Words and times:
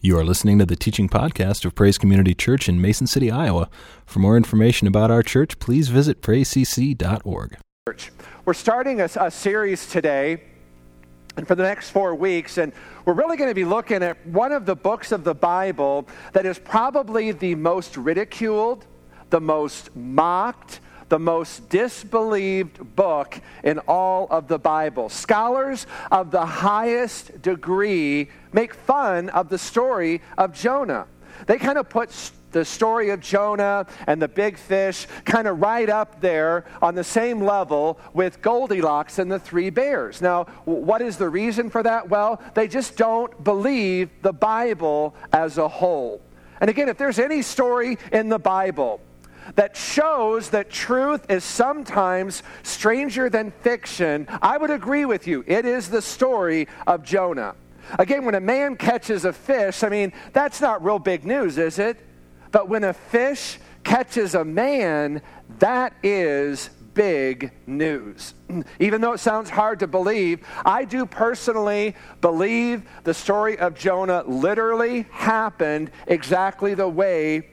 You 0.00 0.16
are 0.16 0.24
listening 0.24 0.60
to 0.60 0.64
the 0.64 0.76
teaching 0.76 1.08
podcast 1.08 1.64
of 1.64 1.74
Praise 1.74 1.98
Community 1.98 2.32
Church 2.32 2.68
in 2.68 2.80
Mason 2.80 3.08
City, 3.08 3.32
Iowa. 3.32 3.68
For 4.06 4.20
more 4.20 4.36
information 4.36 4.86
about 4.86 5.10
our 5.10 5.24
church, 5.24 5.58
please 5.58 5.88
visit 5.88 6.22
praisecc.org. 6.22 7.56
We're 8.44 8.54
starting 8.54 9.00
a, 9.00 9.08
a, 9.16 9.28
series 9.28 9.90
today 9.90 10.44
and 11.36 11.48
for 11.48 11.56
the 11.56 11.64
next 11.64 11.90
four 11.90 12.14
weeks, 12.14 12.58
and 12.58 12.72
we're 13.06 13.14
really 13.14 13.36
going 13.36 13.50
to 13.50 13.56
be 13.56 13.64
looking 13.64 14.04
at 14.04 14.24
one 14.24 14.52
of 14.52 14.66
the 14.66 14.76
books 14.76 15.10
of 15.10 15.24
the 15.24 15.34
Bible 15.34 16.06
that 16.32 16.46
is 16.46 16.60
probably 16.60 17.32
the 17.32 17.56
most 17.56 17.96
ridiculed, 17.96 18.86
the 19.30 19.40
most 19.40 19.90
mocked, 19.96 20.78
the 21.08 21.18
most 21.18 21.68
disbelieved 21.68 22.96
book 22.96 23.40
in 23.64 23.78
all 23.80 24.26
of 24.30 24.48
the 24.48 24.58
Bible. 24.58 25.08
Scholars 25.08 25.86
of 26.10 26.30
the 26.30 26.44
highest 26.44 27.42
degree 27.42 28.28
make 28.52 28.74
fun 28.74 29.28
of 29.30 29.48
the 29.48 29.58
story 29.58 30.22
of 30.36 30.52
Jonah. 30.52 31.06
They 31.46 31.58
kind 31.58 31.78
of 31.78 31.88
put 31.88 32.10
the 32.50 32.64
story 32.64 33.10
of 33.10 33.20
Jonah 33.20 33.86
and 34.06 34.20
the 34.20 34.28
big 34.28 34.56
fish 34.56 35.06
kind 35.24 35.46
of 35.46 35.60
right 35.60 35.88
up 35.88 36.20
there 36.20 36.64
on 36.80 36.94
the 36.94 37.04
same 37.04 37.42
level 37.42 37.98
with 38.14 38.40
Goldilocks 38.40 39.18
and 39.18 39.30
the 39.30 39.38
three 39.38 39.70
bears. 39.70 40.22
Now, 40.22 40.44
what 40.64 41.02
is 41.02 41.16
the 41.16 41.28
reason 41.28 41.70
for 41.70 41.82
that? 41.82 42.08
Well, 42.08 42.42
they 42.54 42.68
just 42.68 42.96
don't 42.96 43.44
believe 43.44 44.10
the 44.22 44.32
Bible 44.32 45.14
as 45.32 45.58
a 45.58 45.68
whole. 45.68 46.22
And 46.60 46.70
again, 46.70 46.88
if 46.88 46.98
there's 46.98 47.18
any 47.18 47.42
story 47.42 47.98
in 48.12 48.28
the 48.28 48.38
Bible 48.38 49.00
that 49.54 49.76
shows 49.76 50.50
that 50.50 50.70
truth 50.70 51.30
is 51.30 51.44
sometimes 51.44 52.42
stranger 52.62 53.28
than 53.28 53.50
fiction, 53.50 54.26
I 54.42 54.58
would 54.58 54.70
agree 54.70 55.04
with 55.04 55.26
you. 55.26 55.44
It 55.46 55.64
is 55.64 55.88
the 55.88 56.02
story 56.02 56.68
of 56.86 57.02
Jonah. 57.02 57.54
Again, 57.98 58.24
when 58.24 58.34
a 58.34 58.40
man 58.40 58.76
catches 58.76 59.24
a 59.24 59.32
fish, 59.32 59.82
I 59.82 59.88
mean, 59.88 60.12
that's 60.32 60.60
not 60.60 60.84
real 60.84 60.98
big 60.98 61.24
news, 61.24 61.56
is 61.58 61.78
it? 61.78 61.98
But 62.50 62.68
when 62.68 62.84
a 62.84 62.92
fish 62.92 63.58
catches 63.84 64.34
a 64.34 64.44
man, 64.44 65.22
that 65.58 65.94
is 66.02 66.70
big 66.94 67.52
news. 67.66 68.34
Even 68.80 69.00
though 69.00 69.12
it 69.12 69.18
sounds 69.18 69.48
hard 69.48 69.78
to 69.80 69.86
believe, 69.86 70.46
I 70.64 70.84
do 70.84 71.06
personally 71.06 71.94
believe 72.20 72.82
the 73.04 73.14
story 73.14 73.58
of 73.58 73.74
Jonah 73.74 74.24
literally 74.26 75.06
happened 75.10 75.90
exactly 76.06 76.74
the 76.74 76.88
way 76.88 77.48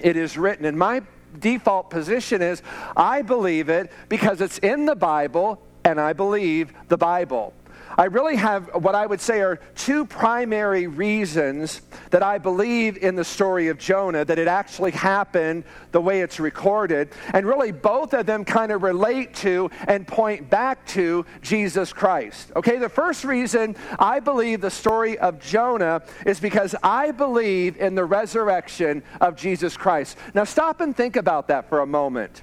it 0.00 0.16
is 0.16 0.36
written. 0.36 0.64
And 0.64 0.78
my 0.78 1.02
default 1.38 1.90
position 1.90 2.42
is 2.42 2.62
I 2.96 3.22
believe 3.22 3.68
it 3.68 3.92
because 4.08 4.40
it's 4.40 4.58
in 4.58 4.86
the 4.86 4.96
Bible 4.96 5.60
and 5.84 6.00
I 6.00 6.12
believe 6.12 6.72
the 6.88 6.98
Bible. 6.98 7.52
I 7.96 8.04
really 8.04 8.36
have 8.36 8.70
what 8.74 8.94
I 8.94 9.06
would 9.06 9.20
say 9.20 9.40
are 9.40 9.56
two 9.74 10.04
primary 10.04 10.86
reasons 10.86 11.80
that 12.10 12.22
I 12.22 12.38
believe 12.38 12.96
in 12.96 13.16
the 13.16 13.24
story 13.24 13.68
of 13.68 13.78
Jonah, 13.78 14.24
that 14.24 14.38
it 14.38 14.48
actually 14.48 14.90
happened 14.90 15.64
the 15.92 16.00
way 16.00 16.20
it's 16.20 16.38
recorded. 16.38 17.10
And 17.32 17.46
really, 17.46 17.72
both 17.72 18.12
of 18.14 18.26
them 18.26 18.44
kind 18.44 18.72
of 18.72 18.82
relate 18.82 19.34
to 19.36 19.70
and 19.86 20.06
point 20.06 20.50
back 20.50 20.86
to 20.88 21.24
Jesus 21.42 21.92
Christ. 21.92 22.52
Okay, 22.56 22.78
the 22.78 22.88
first 22.88 23.24
reason 23.24 23.76
I 23.98 24.20
believe 24.20 24.60
the 24.60 24.70
story 24.70 25.18
of 25.18 25.40
Jonah 25.40 26.02
is 26.26 26.40
because 26.40 26.74
I 26.82 27.10
believe 27.10 27.76
in 27.76 27.94
the 27.94 28.04
resurrection 28.04 29.02
of 29.20 29.36
Jesus 29.36 29.76
Christ. 29.76 30.18
Now, 30.34 30.44
stop 30.44 30.80
and 30.80 30.96
think 30.96 31.16
about 31.16 31.48
that 31.48 31.68
for 31.68 31.80
a 31.80 31.86
moment. 31.86 32.42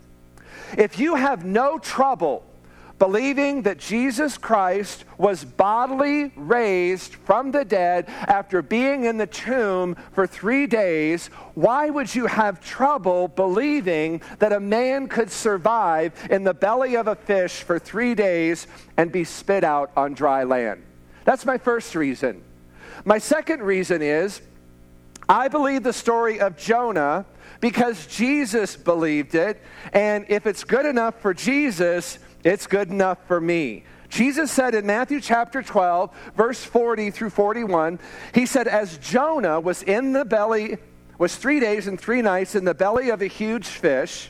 If 0.77 0.99
you 0.99 1.15
have 1.15 1.45
no 1.45 1.79
trouble, 1.79 2.43
believing 2.97 3.63
that 3.63 3.77
Jesus 3.77 4.37
Christ 4.37 5.03
was 5.17 5.43
bodily 5.43 6.31
raised 6.35 7.15
from 7.15 7.51
the 7.51 7.65
dead 7.65 8.05
after 8.07 8.61
being 8.61 9.03
in 9.03 9.17
the 9.17 9.27
tomb 9.27 9.95
for 10.13 10.25
three 10.25 10.65
days, 10.65 11.27
why 11.55 11.89
would 11.89 12.13
you 12.13 12.25
have 12.25 12.61
trouble 12.61 13.27
believing 13.27 14.21
that 14.39 14.53
a 14.53 14.59
man 14.59 15.07
could 15.07 15.29
survive 15.29 16.13
in 16.29 16.43
the 16.43 16.53
belly 16.53 16.95
of 16.95 17.07
a 17.07 17.15
fish 17.15 17.63
for 17.63 17.79
three 17.79 18.15
days 18.15 18.67
and 18.97 19.11
be 19.11 19.23
spit 19.23 19.63
out 19.63 19.91
on 19.97 20.13
dry 20.13 20.43
land? 20.43 20.81
That's 21.25 21.45
my 21.45 21.57
first 21.57 21.95
reason. 21.95 22.43
My 23.03 23.17
second 23.17 23.61
reason 23.61 24.01
is 24.01 24.41
I 25.27 25.47
believe 25.47 25.83
the 25.83 25.93
story 25.93 26.39
of 26.39 26.55
Jonah 26.55 27.25
because 27.59 28.05
Jesus 28.07 28.75
believed 28.75 29.33
it, 29.33 29.61
and 29.91 30.25
if 30.29 30.45
it's 30.45 30.63
good 30.63 30.85
enough 30.85 31.19
for 31.19 31.33
Jesus, 31.33 32.19
it's 32.45 32.67
good 32.67 32.89
enough 32.89 33.17
for 33.27 33.41
me. 33.41 33.83
Jesus 34.07 34.51
said 34.51 34.75
in 34.75 34.85
Matthew 34.85 35.19
chapter 35.19 35.61
12, 35.61 36.15
verse 36.35 36.63
40 36.63 37.11
through 37.11 37.31
41, 37.31 37.99
he 38.33 38.45
said, 38.45 38.67
As 38.67 38.97
Jonah 38.99 39.59
was 39.59 39.83
in 39.83 40.13
the 40.13 40.23
belly, 40.23 40.77
was 41.17 41.35
three 41.35 41.59
days 41.59 41.87
and 41.87 41.99
three 41.99 42.21
nights 42.21 42.55
in 42.55 42.63
the 42.63 42.73
belly 42.73 43.09
of 43.09 43.21
a 43.21 43.27
huge 43.27 43.65
fish, 43.65 44.29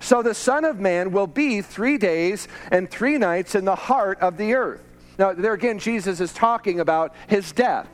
so 0.00 0.22
the 0.22 0.34
Son 0.34 0.64
of 0.64 0.78
Man 0.78 1.10
will 1.10 1.26
be 1.26 1.60
three 1.60 1.98
days 1.98 2.46
and 2.70 2.88
three 2.88 3.18
nights 3.18 3.54
in 3.54 3.64
the 3.64 3.74
heart 3.74 4.20
of 4.20 4.36
the 4.36 4.54
earth. 4.54 4.82
Now, 5.18 5.32
there 5.32 5.52
again, 5.52 5.80
Jesus 5.80 6.20
is 6.20 6.32
talking 6.32 6.78
about 6.78 7.12
his 7.26 7.50
death. 7.50 7.88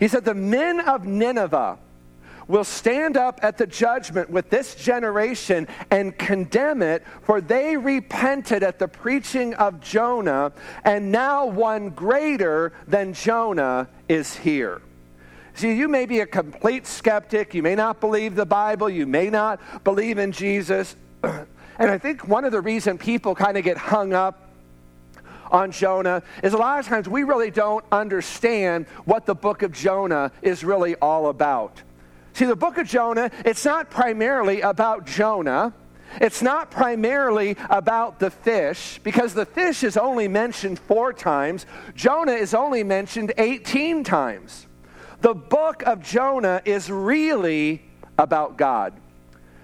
He 0.00 0.08
said, 0.08 0.24
The 0.24 0.34
men 0.34 0.80
of 0.80 1.04
Nineveh, 1.04 1.78
will 2.48 2.64
stand 2.64 3.16
up 3.16 3.40
at 3.42 3.58
the 3.58 3.66
judgment 3.66 4.30
with 4.30 4.50
this 4.50 4.74
generation 4.74 5.68
and 5.90 6.16
condemn 6.18 6.82
it, 6.82 7.04
for 7.22 7.40
they 7.40 7.76
repented 7.76 8.62
at 8.62 8.78
the 8.78 8.88
preaching 8.88 9.54
of 9.54 9.80
Jonah, 9.80 10.52
and 10.84 11.12
now 11.12 11.46
one 11.46 11.90
greater 11.90 12.72
than 12.86 13.12
Jonah 13.12 13.88
is 14.08 14.36
here. 14.36 14.82
See, 15.54 15.74
you 15.74 15.88
may 15.88 16.06
be 16.06 16.20
a 16.20 16.26
complete 16.26 16.86
skeptic. 16.86 17.54
You 17.54 17.62
may 17.62 17.74
not 17.74 18.00
believe 18.00 18.34
the 18.34 18.46
Bible. 18.46 18.88
You 18.88 19.06
may 19.06 19.28
not 19.28 19.60
believe 19.84 20.18
in 20.18 20.32
Jesus. 20.32 20.96
And 21.78 21.90
I 21.90 21.98
think 21.98 22.28
one 22.28 22.44
of 22.44 22.52
the 22.52 22.60
reasons 22.60 23.00
people 23.00 23.34
kind 23.34 23.56
of 23.56 23.64
get 23.64 23.76
hung 23.76 24.12
up 24.12 24.50
on 25.50 25.72
Jonah 25.72 26.22
is 26.42 26.52
a 26.54 26.56
lot 26.56 26.78
of 26.78 26.86
times 26.86 27.08
we 27.08 27.22
really 27.22 27.50
don't 27.50 27.84
understand 27.90 28.86
what 29.04 29.26
the 29.26 29.34
book 29.34 29.62
of 29.62 29.72
Jonah 29.72 30.32
is 30.42 30.64
really 30.64 30.94
all 30.96 31.28
about. 31.28 31.82
See, 32.34 32.46
the 32.46 32.56
book 32.56 32.78
of 32.78 32.86
Jonah, 32.86 33.30
it's 33.44 33.64
not 33.64 33.90
primarily 33.90 34.62
about 34.62 35.06
Jonah. 35.06 35.74
It's 36.20 36.42
not 36.42 36.70
primarily 36.70 37.56
about 37.70 38.18
the 38.18 38.30
fish, 38.30 39.00
because 39.02 39.32
the 39.32 39.46
fish 39.46 39.82
is 39.82 39.96
only 39.96 40.28
mentioned 40.28 40.78
four 40.78 41.12
times. 41.12 41.64
Jonah 41.94 42.32
is 42.32 42.52
only 42.52 42.84
mentioned 42.84 43.32
18 43.38 44.04
times. 44.04 44.66
The 45.22 45.34
book 45.34 45.82
of 45.84 46.02
Jonah 46.02 46.60
is 46.64 46.90
really 46.90 47.82
about 48.18 48.58
God, 48.58 48.92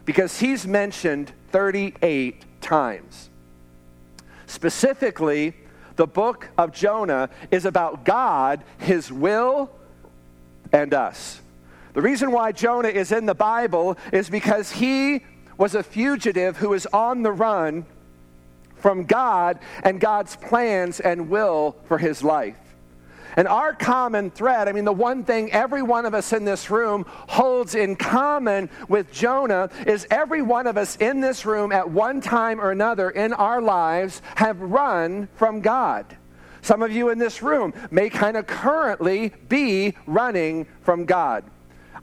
because 0.04 0.40
he's 0.40 0.66
mentioned 0.66 1.32
38 1.52 2.44
times. 2.62 3.28
Specifically, 4.46 5.54
the 5.96 6.06
book 6.06 6.48
of 6.56 6.72
Jonah 6.72 7.28
is 7.50 7.66
about 7.66 8.04
God, 8.04 8.64
his 8.78 9.12
will, 9.12 9.70
and 10.72 10.94
us. 10.94 11.40
The 11.98 12.02
reason 12.02 12.30
why 12.30 12.52
Jonah 12.52 12.90
is 12.90 13.10
in 13.10 13.26
the 13.26 13.34
Bible 13.34 13.98
is 14.12 14.30
because 14.30 14.70
he 14.70 15.24
was 15.56 15.74
a 15.74 15.82
fugitive 15.82 16.56
who 16.56 16.68
was 16.68 16.86
on 16.86 17.24
the 17.24 17.32
run 17.32 17.86
from 18.76 19.02
God 19.02 19.58
and 19.82 19.98
God's 19.98 20.36
plans 20.36 21.00
and 21.00 21.28
will 21.28 21.74
for 21.88 21.98
his 21.98 22.22
life. 22.22 22.54
And 23.36 23.48
our 23.48 23.72
common 23.72 24.30
thread, 24.30 24.68
I 24.68 24.72
mean, 24.72 24.84
the 24.84 24.92
one 24.92 25.24
thing 25.24 25.50
every 25.50 25.82
one 25.82 26.06
of 26.06 26.14
us 26.14 26.32
in 26.32 26.44
this 26.44 26.70
room 26.70 27.04
holds 27.08 27.74
in 27.74 27.96
common 27.96 28.70
with 28.88 29.10
Jonah 29.10 29.68
is 29.84 30.06
every 30.08 30.40
one 30.40 30.68
of 30.68 30.76
us 30.76 30.94
in 30.98 31.20
this 31.20 31.44
room 31.44 31.72
at 31.72 31.90
one 31.90 32.20
time 32.20 32.60
or 32.60 32.70
another 32.70 33.10
in 33.10 33.32
our 33.32 33.60
lives 33.60 34.22
have 34.36 34.60
run 34.60 35.28
from 35.34 35.62
God. 35.62 36.16
Some 36.62 36.80
of 36.80 36.92
you 36.92 37.08
in 37.08 37.18
this 37.18 37.42
room 37.42 37.74
may 37.90 38.08
kind 38.08 38.36
of 38.36 38.46
currently 38.46 39.32
be 39.48 39.94
running 40.06 40.64
from 40.82 41.04
God. 41.04 41.42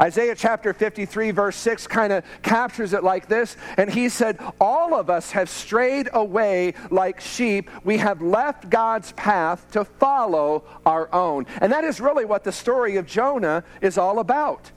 Isaiah 0.01 0.35
chapter 0.35 0.73
53, 0.73 1.31
verse 1.31 1.55
6 1.55 1.87
kind 1.87 2.11
of 2.11 2.23
captures 2.41 2.93
it 2.93 3.03
like 3.03 3.27
this. 3.27 3.55
And 3.77 3.89
he 3.89 4.09
said, 4.09 4.39
All 4.59 4.93
of 4.93 5.09
us 5.09 5.31
have 5.31 5.49
strayed 5.49 6.09
away 6.13 6.73
like 6.91 7.19
sheep. 7.21 7.69
We 7.83 7.97
have 7.97 8.21
left 8.21 8.69
God's 8.69 9.11
path 9.13 9.69
to 9.71 9.85
follow 9.85 10.63
our 10.85 11.13
own. 11.13 11.45
And 11.61 11.71
that 11.71 11.83
is 11.83 12.01
really 12.01 12.25
what 12.25 12.43
the 12.43 12.51
story 12.51 12.97
of 12.97 13.05
Jonah 13.05 13.63
is 13.81 13.97
all 13.97 14.19
about. 14.19 14.71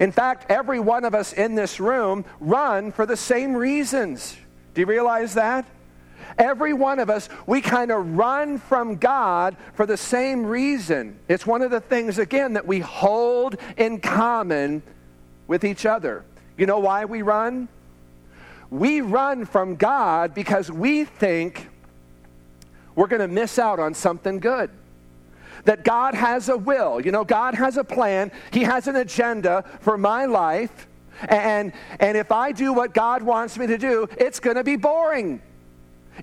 In 0.00 0.12
fact, 0.12 0.50
every 0.50 0.80
one 0.80 1.04
of 1.04 1.14
us 1.14 1.32
in 1.32 1.54
this 1.54 1.80
room 1.80 2.24
run 2.40 2.92
for 2.92 3.06
the 3.06 3.16
same 3.16 3.54
reasons. 3.54 4.36
Do 4.74 4.82
you 4.82 4.86
realize 4.86 5.34
that? 5.34 5.66
Every 6.38 6.72
one 6.72 7.00
of 7.00 7.10
us, 7.10 7.28
we 7.46 7.60
kind 7.60 7.90
of 7.90 8.16
run 8.16 8.58
from 8.58 8.96
God 8.96 9.56
for 9.74 9.86
the 9.86 9.96
same 9.96 10.46
reason. 10.46 11.18
It's 11.28 11.44
one 11.46 11.62
of 11.62 11.70
the 11.70 11.80
things, 11.80 12.18
again, 12.18 12.52
that 12.52 12.66
we 12.66 12.78
hold 12.78 13.56
in 13.76 14.00
common 14.00 14.82
with 15.48 15.64
each 15.64 15.84
other. 15.84 16.24
You 16.56 16.66
know 16.66 16.78
why 16.78 17.04
we 17.04 17.22
run? 17.22 17.68
We 18.70 19.00
run 19.00 19.46
from 19.46 19.76
God 19.76 20.34
because 20.34 20.70
we 20.70 21.04
think 21.04 21.68
we're 22.94 23.08
going 23.08 23.22
to 23.22 23.28
miss 23.28 23.58
out 23.58 23.80
on 23.80 23.94
something 23.94 24.38
good. 24.38 24.70
that 25.64 25.84
God 25.84 26.14
has 26.14 26.48
a 26.48 26.56
will. 26.56 27.00
You 27.00 27.12
know, 27.12 27.24
God 27.24 27.54
has 27.54 27.76
a 27.76 27.84
plan, 27.84 28.30
He 28.50 28.62
has 28.62 28.88
an 28.88 28.96
agenda 28.96 29.64
for 29.80 29.98
my 29.98 30.24
life. 30.24 30.86
And, 31.28 31.72
and 31.98 32.16
if 32.16 32.30
I 32.30 32.52
do 32.52 32.72
what 32.72 32.94
God 32.94 33.22
wants 33.22 33.58
me 33.58 33.66
to 33.66 33.76
do, 33.76 34.08
it's 34.18 34.38
going 34.38 34.56
to 34.56 34.64
be 34.64 34.76
boring. 34.76 35.42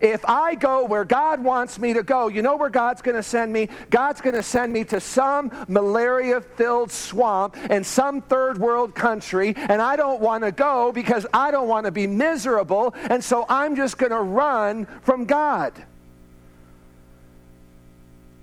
If 0.01 0.25
I 0.25 0.55
go 0.55 0.85
where 0.85 1.05
God 1.05 1.43
wants 1.43 1.79
me 1.79 1.93
to 1.93 2.03
go, 2.03 2.27
you 2.27 2.41
know 2.41 2.55
where 2.55 2.69
God's 2.69 3.01
going 3.01 3.15
to 3.15 3.23
send 3.23 3.51
me? 3.53 3.69
God's 3.89 4.21
going 4.21 4.35
to 4.35 4.43
send 4.43 4.73
me 4.73 4.83
to 4.85 4.99
some 4.99 5.51
malaria 5.67 6.41
filled 6.41 6.91
swamp 6.91 7.55
in 7.69 7.83
some 7.83 8.21
third 8.21 8.57
world 8.57 8.95
country, 8.95 9.53
and 9.55 9.81
I 9.81 9.95
don't 9.95 10.21
want 10.21 10.43
to 10.43 10.51
go 10.51 10.91
because 10.91 11.25
I 11.33 11.51
don't 11.51 11.67
want 11.67 11.85
to 11.85 11.91
be 11.91 12.07
miserable, 12.07 12.93
and 13.09 13.23
so 13.23 13.45
I'm 13.47 13.75
just 13.75 13.97
going 13.97 14.11
to 14.11 14.21
run 14.21 14.85
from 15.01 15.25
God. 15.25 15.73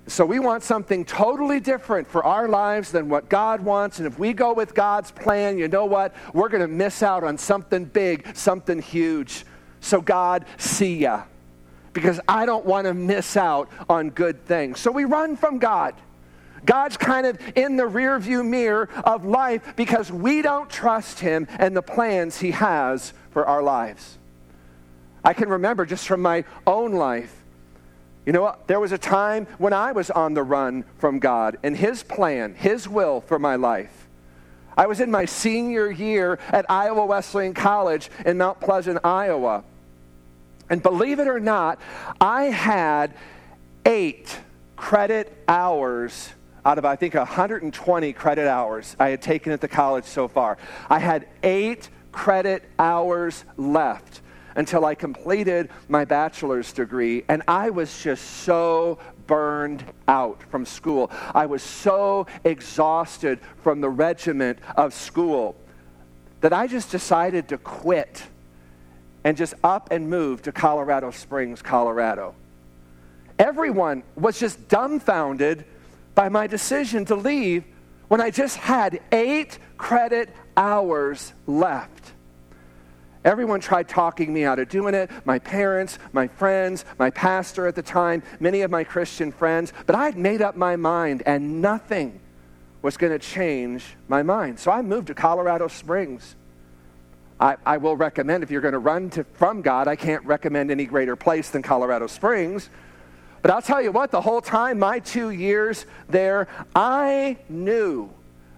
So 0.09 0.27
we 0.27 0.41
want 0.41 0.63
something 0.63 1.05
totally 1.05 1.61
different 1.61 2.09
for 2.09 2.25
our 2.25 2.49
lives 2.49 2.91
than 2.91 3.09
what 3.09 3.29
God 3.29 3.61
wants. 3.61 3.99
And 3.99 4.07
if 4.07 4.19
we 4.19 4.33
go 4.33 4.53
with 4.53 4.75
God's 4.75 5.13
plan, 5.13 5.59
you 5.59 5.69
know 5.69 5.85
what? 5.85 6.15
We're 6.35 6.49
going 6.49 6.61
to 6.61 6.69
miss 6.69 7.03
out 7.03 7.23
on 7.23 7.39
something 7.39 7.85
big, 7.85 8.37
something 8.37 8.83
huge. 8.83 9.45
So, 9.81 10.01
God, 10.01 10.45
see 10.59 10.99
ya 10.99 11.23
because 11.93 12.21
I 12.29 12.47
don't 12.47 12.65
want 12.65 12.87
to 12.87 12.94
miss 12.94 13.37
out 13.37 13.69
on 13.89 14.11
good 14.11 14.44
things. 14.47 14.81
So 14.81 14.91
we 14.91 15.05
run 15.05 15.37
from 15.37 15.59
God. 15.59 15.94
God's 16.65 16.97
kind 16.97 17.27
of 17.27 17.39
in 17.56 17.77
the 17.77 17.85
rearview 17.85 18.47
mirror 18.47 18.89
of 19.05 19.25
life 19.25 19.75
because 19.77 20.12
we 20.12 20.43
don't 20.43 20.71
trust 20.71 21.21
Him 21.21 21.47
and 21.59 21.77
the 21.77 21.83
plans 21.83 22.39
He 22.39 22.53
has 22.53 23.12
for 23.31 23.47
our 23.47 23.62
lives. 23.62 24.19
I 25.25 25.35
can 25.35 25.49
remember 25.49 25.87
just 25.87 26.06
from 26.06 26.23
my 26.23 26.44
own 26.67 26.93
life. 26.93 27.35
You 28.27 28.33
know 28.33 28.43
what? 28.43 28.69
There 28.69 28.79
was 28.79 28.93
a 28.93 28.99
time 28.99 29.47
when 29.59 29.73
I 29.73 29.93
was 29.93 30.11
on 30.11 30.35
the 30.35 30.43
run 30.43 30.85
from 30.99 31.19
God 31.19 31.59
and 31.62 31.77
His 31.77 32.03
plan, 32.05 32.55
His 32.55 32.89
will 32.89 33.21
for 33.21 33.39
my 33.39 33.56
life. 33.56 34.09
I 34.77 34.87
was 34.87 35.00
in 35.00 35.11
my 35.11 35.25
senior 35.25 35.91
year 35.91 36.39
at 36.49 36.71
Iowa 36.71 37.05
Wesleyan 37.05 37.55
College 37.55 38.11
in 38.25 38.39
Mount 38.39 38.61
Pleasant, 38.61 39.00
Iowa. 39.05 39.65
And 40.73 40.83
believe 40.83 41.19
it 41.19 41.29
or 41.29 41.39
not, 41.39 41.79
I 42.19 42.45
had 42.45 43.13
eight 43.85 44.41
credit 44.75 45.31
hours 45.47 46.31
out 46.65 46.79
of, 46.79 46.87
I 46.87 46.97
think, 46.97 47.13
120 47.13 48.13
credit 48.15 48.49
hours 48.49 48.97
I 48.99 49.11
had 49.11 49.21
taken 49.21 49.53
at 49.53 49.61
the 49.61 49.69
college 49.69 50.07
so 50.07 50.29
far. 50.29 50.57
I 50.89 50.99
had 50.99 51.29
eight 51.43 51.91
credit 52.11 52.65
hours 52.79 53.45
left 53.59 54.23
until 54.57 54.87
I 54.87 54.95
completed 54.95 55.69
my 55.91 56.07
bachelor's 56.07 56.73
degree, 56.73 57.23
and 57.29 57.43
I 57.47 57.69
was 57.69 58.03
just 58.03 58.25
so 58.25 58.99
burned 59.27 59.85
out 60.09 60.43
from 60.51 60.65
school. 60.65 61.11
I 61.35 61.45
was 61.45 61.63
so 61.63 62.27
exhausted 62.45 63.41
from 63.63 63.83
the 63.83 63.91
regiment 63.91 64.59
of 64.79 64.95
school 64.95 65.55
that 66.41 66.55
I 66.55 66.67
just 66.67 66.91
decided 66.91 67.49
to 67.49 67.59
quit 67.59 68.23
and 69.25 69.37
just 69.37 69.55
up 69.63 69.91
and 69.91 70.11
moved 70.11 70.45
to 70.45 70.53
Colorado 70.53 71.11
Springs, 71.11 71.63
Colorado. 71.63 72.35
Everyone 73.39 74.03
was 74.15 74.39
just 74.39 74.69
dumbfounded 74.69 75.65
by 76.15 76.29
my 76.29 76.47
decision 76.47 77.05
to 77.07 77.15
leave 77.15 77.65
when 78.09 78.21
I 78.21 78.31
just 78.31 78.57
had 78.57 79.01
eight 79.11 79.59
credit 79.79 80.29
hours 80.57 81.33
left. 81.47 82.13
Everyone 83.25 83.61
tried 83.61 83.89
talking 83.89 84.33
me 84.35 84.45
out 84.45 84.59
of 84.59 84.69
doing 84.69 84.95
it 84.95 85.11
my 85.25 85.39
parents, 85.39 85.99
my 86.13 86.27
friends, 86.27 86.85
my 86.99 87.11
pastor 87.11 87.67
at 87.67 87.77
the 87.77 87.83
time, 87.83 88.23
many 88.41 88.63
of 88.63 88.71
my 88.71 88.83
Christian 88.83 89.31
friends. 89.31 89.73
But 89.87 89.95
I'd 89.95 90.19
made 90.19 90.43
up 90.43 90.57
my 90.57 90.75
mind, 90.75 91.23
and 91.25 91.63
nothing 91.63 92.21
was 92.83 92.97
going 92.97 93.13
to 93.13 93.19
change 93.19 93.97
my 94.09 94.23
mind. 94.25 94.59
So 94.59 94.73
I 94.73 94.83
moved 94.83 95.07
to 95.07 95.15
Colorado 95.15 95.69
Springs. 95.69 96.35
I, 97.43 97.56
I 97.67 97.77
will 97.79 97.97
recommend 97.97 98.44
if 98.44 98.53
you're 98.53 98.61
going 98.61 98.73
to 98.73 98.79
run 98.79 99.11
from 99.11 99.62
God, 99.62 99.89
I 99.89 99.97
can't 99.97 100.25
recommend 100.25 100.71
any 100.71 100.85
greater 100.85 101.17
place 101.17 101.50
than 101.50 101.61
Colorado 101.61 102.06
Springs. 102.06 102.71
But 103.43 103.50
I'll 103.50 103.61
tell 103.61 103.83
you 103.83 103.91
what, 103.91 104.12
the 104.12 104.21
whole 104.21 104.41
time, 104.41 104.79
my 104.79 105.00
two 105.00 105.31
years 105.31 105.85
there, 106.09 106.47
I 106.77 107.37
knew 107.49 108.11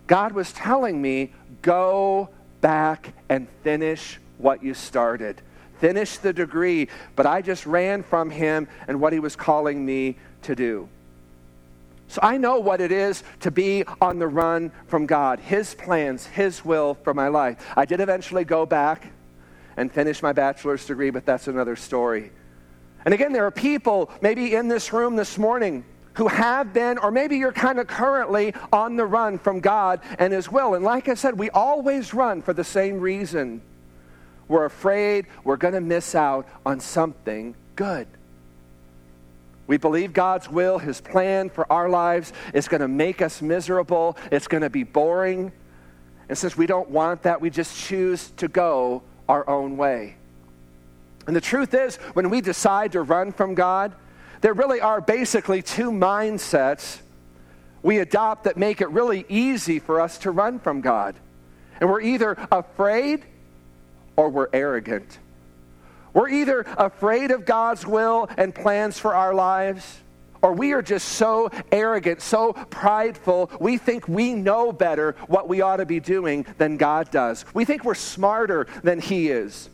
God 0.07 0.33
was 0.33 0.53
telling 0.53 1.01
me, 1.01 1.33
go 1.63 2.29
back 2.61 3.15
and 3.31 3.49
finish 3.63 4.21
what 4.37 4.63
you 4.63 4.75
started. 4.75 5.41
Finish 5.79 6.19
the 6.19 6.35
degree. 6.35 6.89
But 7.17 7.25
I 7.25 7.41
just 7.41 7.65
ran 7.65 8.03
from 8.03 8.29
Him 8.29 8.69
and 8.87 9.01
what 9.01 9.15
He 9.15 9.19
was 9.19 9.35
calling 9.35 9.87
me 9.87 10.19
to 10.43 10.55
do. 10.55 10.91
So 12.15 12.21
I 12.23 12.37
know 12.37 12.61
what 12.61 12.81
it 12.81 12.93
is 12.93 13.25
to 13.41 13.51
be 13.51 13.83
on 14.01 14.21
the 14.21 14.29
run 14.29 14.71
from 14.87 15.05
God, 15.05 15.41
His 15.41 15.75
plans, 15.75 16.25
His 16.25 16.65
will 16.65 16.95
for 16.95 17.13
my 17.13 17.27
life. 17.27 17.57
I 17.77 17.87
did 17.87 17.99
eventually 17.99 18.45
go 18.45 18.65
back 18.65 19.11
and 19.77 19.91
finish 19.91 20.23
my 20.23 20.33
bachelor's 20.33 20.87
degree, 20.87 21.11
but 21.11 21.27
that's 21.27 21.49
another 21.49 21.75
story. 21.75 22.31
And 23.05 23.13
again, 23.13 23.33
there 23.33 23.45
are 23.47 23.51
people 23.51 24.13
maybe 24.21 24.55
in 24.55 24.69
this 24.69 24.93
room 24.93 25.17
this 25.17 25.37
morning 25.39 25.85
who 26.13 26.29
have 26.29 26.73
been, 26.73 26.99
or 26.99 27.11
maybe 27.11 27.37
you're 27.37 27.51
kind 27.51 27.81
of 27.81 27.89
currently 27.89 28.55
on 28.73 28.95
the 28.95 29.07
run 29.07 29.37
from 29.37 29.59
God 29.59 30.01
and 30.17 30.33
His 30.33 30.49
will. 30.49 30.75
And 30.75 30.85
like 30.85 31.09
I 31.09 31.15
said, 31.15 31.37
we 31.37 31.51
always 31.51 32.15
run 32.15 32.43
for 32.43 32.53
the 32.53 32.63
same 32.63 33.01
reason. 33.01 33.61
We're 34.47 34.67
afraid 34.67 35.27
we're 35.43 35.57
going 35.57 35.75
to 35.75 35.81
miss 35.81 36.15
out 36.15 36.47
on 36.65 36.79
something 36.79 37.57
good. 37.75 38.07
We 39.67 39.77
believe 39.77 40.13
God's 40.13 40.49
will, 40.51 40.79
His 40.79 41.01
plan 41.01 41.49
for 41.51 41.71
our 41.73 41.89
lives 41.89 42.33
is 42.53 42.69
going 42.69 42.83
to 42.83 42.89
make 42.89 43.23
us 43.23 43.41
miserable. 43.41 44.17
It's 44.31 44.47
going 44.47 44.63
to 44.63 44.71
be 44.71 44.83
boring. 44.83 45.53
And 46.29 46.37
since 46.37 46.57
we 46.57 46.67
don't 46.67 46.91
want 46.91 47.23
that, 47.23 47.41
we 47.41 47.51
just 47.51 47.77
choose 47.77 48.31
to 48.37 48.49
go 48.49 49.03
our 49.29 49.49
own 49.49 49.77
way. 49.77 50.17
And 51.27 51.35
the 51.35 51.41
truth 51.41 51.73
is, 51.73 51.97
when 52.13 52.29
we 52.29 52.41
decide 52.41 52.93
to 52.93 53.03
run 53.03 53.33
from 53.33 53.55
God, 53.55 53.95
there 54.43 54.53
really 54.53 54.81
are 54.81 55.01
basically 55.01 55.63
two 55.63 55.91
mindsets 55.91 57.01
we 57.83 57.99
adopt 57.99 58.45
that 58.45 58.57
make 58.57 58.81
it 58.81 58.89
really 58.91 59.25
easy 59.29 59.79
for 59.79 60.01
us 60.01 60.19
to 60.19 60.31
run 60.31 60.59
from 60.59 60.81
God. 60.81 61.15
And 61.81 61.91
we're 61.91 62.01
either 62.01 62.37
afraid 62.51 63.23
or 64.17 64.31
we're 64.31 64.49
arrogant. 64.53 65.19
We're 66.15 66.31
either 66.31 66.61
afraid 66.79 67.33
of 67.33 67.45
God's 67.45 67.87
will 67.87 68.29
and 68.39 68.55
plans 68.55 68.99
for 68.99 69.15
our 69.15 69.35
lives, 69.35 70.01
or 70.41 70.53
we 70.53 70.73
are 70.73 70.83
just 70.83 71.09
so 71.09 71.51
arrogant, 71.73 72.23
so 72.23 72.53
prideful, 72.53 73.51
we 73.61 73.79
think 73.79 74.07
we 74.07 74.35
know 74.35 74.73
better 74.73 75.17
what 75.27 75.49
we 75.49 75.61
ought 75.61 75.79
to 75.79 75.87
be 75.87 76.01
doing 76.01 76.47
than 76.57 76.77
God 76.77 77.11
does. 77.11 77.45
We 77.53 77.65
think 77.65 77.85
we're 77.85 77.95
smarter 77.95 78.67
than 78.83 79.01
He 79.01 79.29
is. 79.29 79.69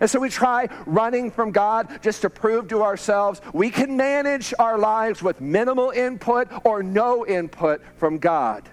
And 0.00 0.10
so 0.10 0.20
we 0.20 0.28
try 0.28 0.68
running 0.86 1.30
from 1.30 1.50
God 1.50 2.02
just 2.02 2.22
to 2.22 2.30
prove 2.30 2.68
to 2.68 2.82
ourselves 2.82 3.40
we 3.52 3.70
can 3.70 3.96
manage 3.96 4.54
our 4.58 4.78
lives 4.78 5.22
with 5.22 5.40
minimal 5.40 5.90
input 5.90 6.48
or 6.64 6.82
no 6.82 7.26
input 7.26 7.80
from 7.96 8.18
God. 8.18 8.68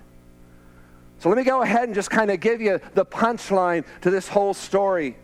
So 1.20 1.30
let 1.30 1.38
me 1.38 1.44
go 1.44 1.62
ahead 1.62 1.84
and 1.86 1.96
just 1.96 2.10
kind 2.10 2.30
of 2.30 2.40
give 2.40 2.62
you 2.62 2.80
the 2.94 3.06
punchline 3.06 3.86
to 4.02 4.12
this 4.12 4.28
whole 4.28 4.54
story. 4.54 5.16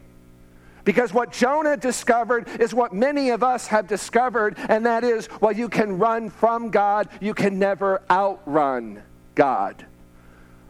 Because 0.83 1.13
what 1.13 1.31
Jonah 1.31 1.77
discovered 1.77 2.47
is 2.59 2.73
what 2.73 2.93
many 2.93 3.29
of 3.29 3.43
us 3.43 3.67
have 3.67 3.87
discovered, 3.87 4.57
and 4.69 4.85
that 4.85 5.03
is 5.03 5.27
while 5.27 5.51
you 5.51 5.69
can 5.69 5.99
run 5.99 6.29
from 6.29 6.69
God, 6.69 7.09
you 7.19 7.33
can 7.33 7.59
never 7.59 8.01
outrun 8.09 9.03
God. 9.35 9.85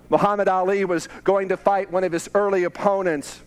Muhammad 0.10 0.50
Ali 0.50 0.84
was 0.84 1.08
going 1.24 1.50
to 1.50 1.58
fight 1.58 1.90
one 1.90 2.04
of 2.04 2.12
his 2.12 2.30
early 2.36 2.66
opponents. 2.66 3.42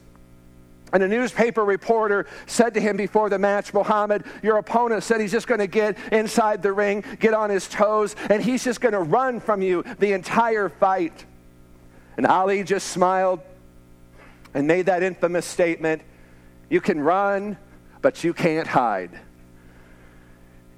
And 0.95 1.03
a 1.03 1.09
newspaper 1.09 1.65
reporter 1.65 2.27
said 2.47 2.73
to 2.75 2.81
him 2.81 2.97
before 2.97 3.29
the 3.29 3.39
match, 3.39 3.75
Muhammad, 3.75 4.25
your 4.43 4.59
opponent 4.59 5.03
said 5.03 5.21
he's 5.21 5.33
just 5.33 5.47
going 5.47 5.59
to 5.59 5.67
get 5.67 5.99
inside 6.13 6.63
the 6.63 6.73
ring, 6.73 7.05
get 7.19 7.35
on 7.35 7.51
his 7.51 7.69
toes, 7.69 8.17
and 8.31 8.43
he's 8.43 8.65
just 8.65 8.81
going 8.81 8.93
to 8.93 9.01
run 9.01 9.41
from 9.41 9.61
you 9.61 9.85
the 9.99 10.13
entire 10.13 10.69
fight. 10.69 11.27
And 12.17 12.27
Ali 12.27 12.63
just 12.63 12.89
smiled 12.89 13.41
and 14.55 14.67
made 14.67 14.87
that 14.87 15.03
infamous 15.03 15.45
statement 15.45 16.01
you 16.71 16.81
can 16.81 17.01
run, 17.01 17.57
but 18.03 18.25
you 18.25 18.33
can't 18.33 18.67
hide. 18.67 19.19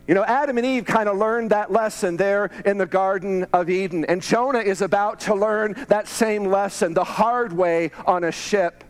You 0.06 0.14
know, 0.14 0.24
Adam 0.24 0.56
and 0.56 0.64
Eve 0.64 0.84
kind 0.84 1.08
of 1.08 1.16
learned 1.16 1.50
that 1.50 1.72
lesson 1.72 2.16
there 2.16 2.50
in 2.64 2.78
the 2.78 2.86
Garden 2.86 3.46
of 3.52 3.68
Eden. 3.68 4.04
And 4.04 4.22
Jonah 4.22 4.60
is 4.60 4.80
about 4.80 5.20
to 5.20 5.34
learn 5.34 5.74
that 5.88 6.06
same 6.06 6.44
lesson 6.44 6.94
the 6.94 7.02
hard 7.02 7.52
way 7.52 7.90
on 8.06 8.22
a 8.22 8.30
ship. 8.30 8.84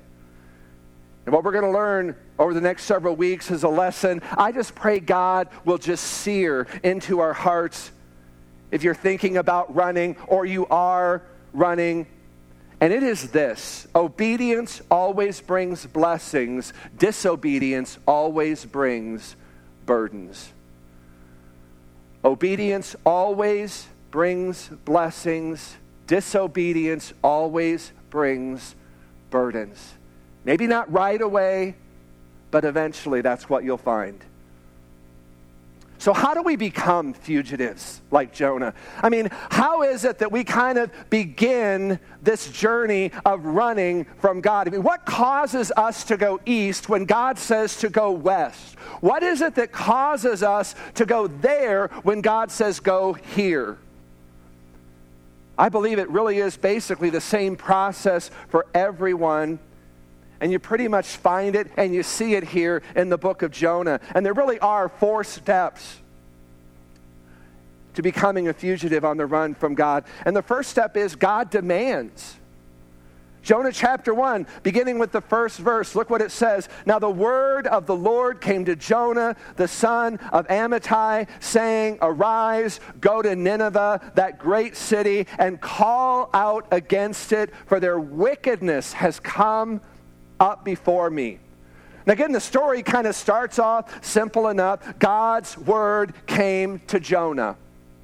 And 1.24 1.34
what 1.34 1.42
we're 1.42 1.52
going 1.52 1.64
to 1.64 1.70
learn 1.70 2.14
over 2.38 2.52
the 2.52 2.60
next 2.60 2.84
several 2.84 3.16
weeks 3.16 3.50
is 3.50 3.62
a 3.62 3.68
lesson 3.68 4.20
I 4.36 4.52
just 4.52 4.74
pray 4.74 5.00
God 5.00 5.48
will 5.64 5.78
just 5.78 6.04
sear 6.04 6.66
into 6.82 7.20
our 7.20 7.32
hearts 7.32 7.90
if 8.70 8.82
you're 8.82 8.94
thinking 8.94 9.38
about 9.38 9.74
running 9.74 10.16
or 10.26 10.44
you 10.44 10.66
are 10.66 11.22
running 11.54 12.06
and 12.80 12.92
it 12.92 13.02
is 13.02 13.30
this 13.30 13.86
obedience 13.94 14.82
always 14.90 15.40
brings 15.40 15.86
blessings, 15.86 16.72
disobedience 16.98 17.98
always 18.06 18.64
brings 18.64 19.36
burdens. 19.86 20.52
Obedience 22.24 22.96
always 23.04 23.86
brings 24.10 24.68
blessings, 24.84 25.76
disobedience 26.06 27.12
always 27.22 27.92
brings 28.10 28.74
burdens. 29.30 29.94
Maybe 30.44 30.66
not 30.66 30.90
right 30.92 31.20
away, 31.20 31.76
but 32.50 32.64
eventually 32.64 33.20
that's 33.20 33.48
what 33.48 33.64
you'll 33.64 33.78
find. 33.78 34.22
So, 35.98 36.12
how 36.12 36.34
do 36.34 36.42
we 36.42 36.56
become 36.56 37.14
fugitives 37.14 38.02
like 38.10 38.32
Jonah? 38.32 38.74
I 39.02 39.08
mean, 39.08 39.28
how 39.50 39.82
is 39.82 40.04
it 40.04 40.18
that 40.18 40.30
we 40.30 40.44
kind 40.44 40.78
of 40.78 40.90
begin 41.08 41.98
this 42.22 42.50
journey 42.50 43.12
of 43.24 43.44
running 43.44 44.04
from 44.18 44.40
God? 44.40 44.68
I 44.68 44.70
mean, 44.70 44.82
what 44.82 45.06
causes 45.06 45.72
us 45.76 46.04
to 46.04 46.16
go 46.16 46.38
east 46.44 46.88
when 46.88 47.06
God 47.06 47.38
says 47.38 47.78
to 47.78 47.88
go 47.88 48.10
west? 48.10 48.74
What 49.00 49.22
is 49.22 49.40
it 49.40 49.54
that 49.54 49.72
causes 49.72 50.42
us 50.42 50.74
to 50.94 51.06
go 51.06 51.26
there 51.26 51.88
when 52.02 52.20
God 52.20 52.50
says 52.50 52.78
go 52.80 53.14
here? 53.14 53.78
I 55.58 55.70
believe 55.70 55.98
it 55.98 56.10
really 56.10 56.38
is 56.38 56.56
basically 56.56 57.08
the 57.08 57.20
same 57.20 57.56
process 57.56 58.30
for 58.48 58.66
everyone 58.74 59.58
and 60.40 60.52
you 60.52 60.58
pretty 60.58 60.88
much 60.88 61.06
find 61.06 61.54
it 61.56 61.70
and 61.76 61.94
you 61.94 62.02
see 62.02 62.34
it 62.34 62.44
here 62.44 62.82
in 62.94 63.08
the 63.08 63.18
book 63.18 63.42
of 63.42 63.50
Jonah. 63.50 64.00
And 64.14 64.24
there 64.24 64.34
really 64.34 64.58
are 64.60 64.88
four 64.88 65.24
steps 65.24 65.98
to 67.94 68.02
becoming 68.02 68.48
a 68.48 68.52
fugitive 68.52 69.04
on 69.04 69.16
the 69.16 69.26
run 69.26 69.54
from 69.54 69.74
God. 69.74 70.04
And 70.24 70.36
the 70.36 70.42
first 70.42 70.70
step 70.70 70.96
is 70.96 71.16
God 71.16 71.50
demands. 71.50 72.36
Jonah 73.46 73.70
chapter 73.70 74.12
1, 74.12 74.44
beginning 74.64 74.98
with 74.98 75.12
the 75.12 75.20
first 75.20 75.60
verse, 75.60 75.94
look 75.94 76.10
what 76.10 76.20
it 76.20 76.32
says. 76.32 76.68
Now 76.84 76.98
the 76.98 77.08
word 77.08 77.68
of 77.68 77.86
the 77.86 77.94
Lord 77.94 78.40
came 78.40 78.64
to 78.64 78.74
Jonah, 78.74 79.36
the 79.54 79.68
son 79.68 80.16
of 80.32 80.48
Amittai, 80.48 81.28
saying, 81.38 81.98
Arise, 82.02 82.80
go 83.00 83.22
to 83.22 83.36
Nineveh, 83.36 84.12
that 84.16 84.40
great 84.40 84.76
city, 84.76 85.28
and 85.38 85.60
call 85.60 86.28
out 86.34 86.66
against 86.72 87.30
it, 87.30 87.54
for 87.66 87.78
their 87.78 88.00
wickedness 88.00 88.94
has 88.94 89.20
come 89.20 89.80
up 90.40 90.64
before 90.64 91.10
me. 91.10 91.38
Now, 92.06 92.12
again, 92.12 92.32
the 92.32 92.40
story 92.40 92.82
kind 92.82 93.06
of 93.06 93.16
starts 93.16 93.58
off 93.58 94.04
simple 94.04 94.48
enough. 94.48 94.98
God's 94.98 95.58
word 95.58 96.14
came 96.26 96.80
to 96.86 97.00
Jonah. 97.00 97.56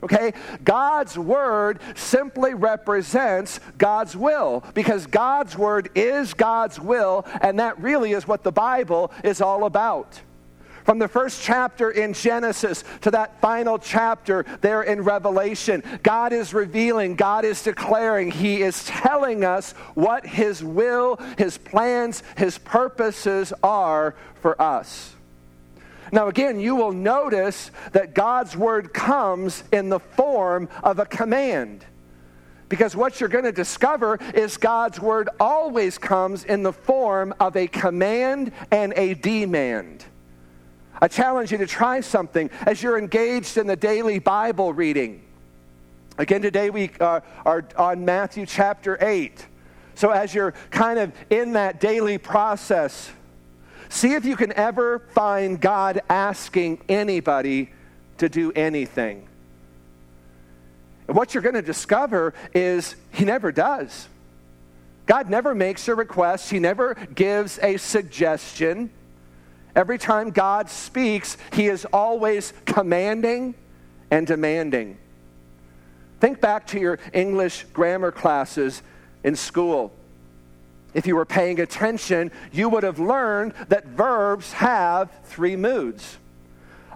Okay? 0.02 0.32
God's 0.64 1.16
word 1.16 1.78
simply 1.94 2.54
represents 2.54 3.60
God's 3.78 4.16
will 4.16 4.64
because 4.74 5.06
God's 5.06 5.56
word 5.56 5.90
is 5.94 6.34
God's 6.34 6.80
will, 6.80 7.24
and 7.40 7.60
that 7.60 7.80
really 7.80 8.12
is 8.12 8.26
what 8.26 8.42
the 8.42 8.50
Bible 8.50 9.12
is 9.22 9.40
all 9.40 9.64
about. 9.64 10.20
From 10.84 10.98
the 10.98 11.08
first 11.08 11.42
chapter 11.42 11.90
in 11.90 12.12
Genesis 12.12 12.82
to 13.02 13.10
that 13.12 13.40
final 13.40 13.78
chapter 13.78 14.44
there 14.60 14.82
in 14.82 15.02
Revelation, 15.02 15.82
God 16.02 16.32
is 16.32 16.52
revealing, 16.52 17.14
God 17.14 17.44
is 17.44 17.62
declaring, 17.62 18.30
He 18.30 18.62
is 18.62 18.84
telling 18.84 19.44
us 19.44 19.72
what 19.94 20.26
His 20.26 20.62
will, 20.62 21.20
His 21.38 21.56
plans, 21.56 22.22
His 22.36 22.58
purposes 22.58 23.52
are 23.62 24.16
for 24.40 24.60
us. 24.60 25.14
Now, 26.10 26.28
again, 26.28 26.60
you 26.60 26.74
will 26.74 26.92
notice 26.92 27.70
that 27.92 28.14
God's 28.14 28.56
word 28.56 28.92
comes 28.92 29.64
in 29.72 29.88
the 29.88 30.00
form 30.00 30.68
of 30.82 30.98
a 30.98 31.06
command. 31.06 31.86
Because 32.68 32.96
what 32.96 33.20
you're 33.20 33.28
going 33.28 33.44
to 33.44 33.52
discover 33.52 34.18
is 34.34 34.56
God's 34.56 34.98
word 34.98 35.28
always 35.38 35.96
comes 35.96 36.44
in 36.44 36.62
the 36.62 36.72
form 36.72 37.34
of 37.38 37.56
a 37.56 37.66
command 37.66 38.52
and 38.70 38.92
a 38.96 39.14
demand. 39.14 40.04
I 41.02 41.08
challenge 41.08 41.50
you 41.50 41.58
to 41.58 41.66
try 41.66 42.00
something 42.00 42.48
as 42.64 42.80
you're 42.80 42.96
engaged 42.96 43.58
in 43.58 43.66
the 43.66 43.74
daily 43.74 44.20
Bible 44.20 44.72
reading. 44.72 45.20
Again, 46.16 46.42
today 46.42 46.70
we 46.70 46.92
uh, 47.00 47.18
are 47.44 47.64
on 47.76 48.04
Matthew 48.04 48.46
chapter 48.46 48.96
8. 49.00 49.44
So, 49.96 50.10
as 50.10 50.32
you're 50.32 50.52
kind 50.70 51.00
of 51.00 51.12
in 51.28 51.54
that 51.54 51.80
daily 51.80 52.18
process, 52.18 53.10
see 53.88 54.14
if 54.14 54.24
you 54.24 54.36
can 54.36 54.52
ever 54.52 55.00
find 55.12 55.60
God 55.60 56.02
asking 56.08 56.80
anybody 56.88 57.70
to 58.18 58.28
do 58.28 58.52
anything. 58.52 59.26
And 61.08 61.16
what 61.16 61.34
you're 61.34 61.42
going 61.42 61.56
to 61.56 61.62
discover 61.62 62.32
is 62.54 62.94
He 63.10 63.24
never 63.24 63.50
does. 63.50 64.06
God 65.06 65.28
never 65.28 65.52
makes 65.52 65.88
a 65.88 65.96
request, 65.96 66.48
He 66.48 66.60
never 66.60 66.94
gives 66.94 67.58
a 67.60 67.76
suggestion. 67.76 68.90
Every 69.74 69.98
time 69.98 70.30
God 70.30 70.68
speaks, 70.68 71.36
He 71.52 71.68
is 71.68 71.84
always 71.92 72.52
commanding 72.66 73.54
and 74.10 74.26
demanding. 74.26 74.98
Think 76.20 76.40
back 76.40 76.66
to 76.68 76.78
your 76.78 76.98
English 77.12 77.64
grammar 77.72 78.12
classes 78.12 78.82
in 79.24 79.34
school. 79.34 79.92
If 80.94 81.06
you 81.06 81.16
were 81.16 81.24
paying 81.24 81.60
attention, 81.60 82.30
you 82.52 82.68
would 82.68 82.82
have 82.82 82.98
learned 82.98 83.54
that 83.68 83.86
verbs 83.86 84.52
have 84.52 85.10
three 85.24 85.56
moods. 85.56 86.18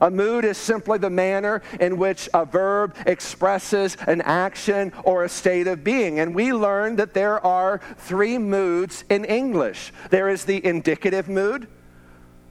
A 0.01 0.11
mood 0.11 0.45
is 0.45 0.59
simply 0.59 0.99
the 0.99 1.11
manner 1.11 1.63
in 1.81 1.97
which 1.97 2.29
a 2.35 2.45
verb 2.45 2.95
expresses 3.07 3.97
an 4.07 4.21
action 4.23 4.93
or 5.05 5.25
a 5.25 5.29
state 5.29 5.67
of 5.67 5.83
being. 5.83 6.19
And 6.19 6.35
we 6.35 6.53
learned 6.53 6.99
that 6.99 7.15
there 7.15 7.45
are 7.45 7.81
three 7.97 8.37
moods 8.37 9.05
in 9.09 9.25
English 9.25 9.93
there 10.11 10.29
is 10.29 10.45
the 10.45 10.65
indicative 10.65 11.29
mood, 11.29 11.67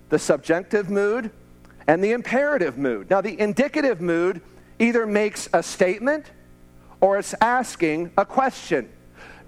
the 0.10 0.20
subjunctive 0.20 0.90
mood, 0.90 1.32
and 1.88 2.04
the 2.04 2.12
imperative 2.12 2.78
mood. 2.78 3.10
Now, 3.10 3.22
the 3.22 3.40
indicative 3.40 4.02
mood 4.02 4.42
either 4.80 5.06
makes 5.06 5.48
a 5.54 5.62
statement 5.62 6.32
or 7.02 7.18
it's 7.18 7.36
asking 7.42 8.12
a 8.18 8.26
question. 8.26 8.90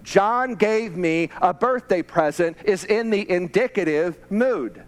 John 0.04 0.54
gave 0.54 0.96
me 0.96 1.30
a 1.42 1.52
birthday 1.52 2.02
present 2.02 2.56
is 2.64 2.84
in 2.84 3.10
the 3.10 3.28
indicative 3.30 4.16
mood. 4.30 4.82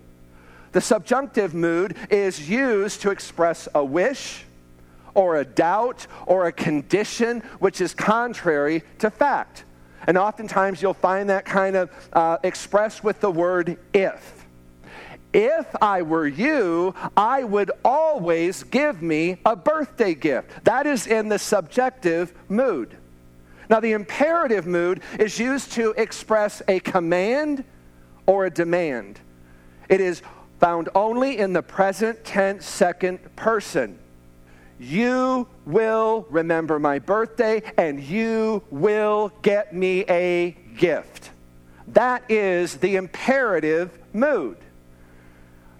The 0.72 0.80
subjunctive 0.80 1.52
mood 1.52 1.96
is 2.10 2.48
used 2.48 3.02
to 3.02 3.10
express 3.10 3.68
a 3.74 3.84
wish 3.84 4.44
or 5.14 5.36
a 5.36 5.44
doubt 5.44 6.06
or 6.26 6.46
a 6.46 6.52
condition 6.52 7.40
which 7.58 7.80
is 7.80 7.92
contrary 7.92 8.82
to 9.00 9.10
fact. 9.10 9.64
And 10.06 10.16
oftentimes 10.16 10.80
you'll 10.80 10.94
find 10.94 11.28
that 11.28 11.44
kind 11.44 11.76
of 11.76 11.90
uh, 12.12 12.38
expressed 12.42 13.02
with 13.04 13.20
the 13.20 13.30
word 13.30 13.76
if. 13.92 14.39
If 15.32 15.66
I 15.80 16.02
were 16.02 16.26
you, 16.26 16.94
I 17.16 17.44
would 17.44 17.70
always 17.84 18.64
give 18.64 19.00
me 19.00 19.38
a 19.44 19.54
birthday 19.54 20.14
gift. 20.14 20.64
That 20.64 20.86
is 20.86 21.06
in 21.06 21.28
the 21.28 21.38
subjective 21.38 22.34
mood. 22.48 22.96
Now, 23.68 23.78
the 23.78 23.92
imperative 23.92 24.66
mood 24.66 25.00
is 25.20 25.38
used 25.38 25.72
to 25.72 25.92
express 25.96 26.60
a 26.66 26.80
command 26.80 27.62
or 28.26 28.46
a 28.46 28.50
demand. 28.50 29.20
It 29.88 30.00
is 30.00 30.22
found 30.58 30.88
only 30.94 31.38
in 31.38 31.52
the 31.52 31.62
present 31.62 32.24
tense 32.24 32.66
second 32.66 33.18
person. 33.36 33.98
You 34.80 35.46
will 35.66 36.26
remember 36.30 36.78
my 36.78 36.98
birthday 36.98 37.62
and 37.76 38.02
you 38.02 38.62
will 38.70 39.30
get 39.42 39.74
me 39.74 40.04
a 40.08 40.56
gift. 40.76 41.30
That 41.88 42.28
is 42.28 42.76
the 42.76 42.96
imperative 42.96 43.96
mood. 44.12 44.56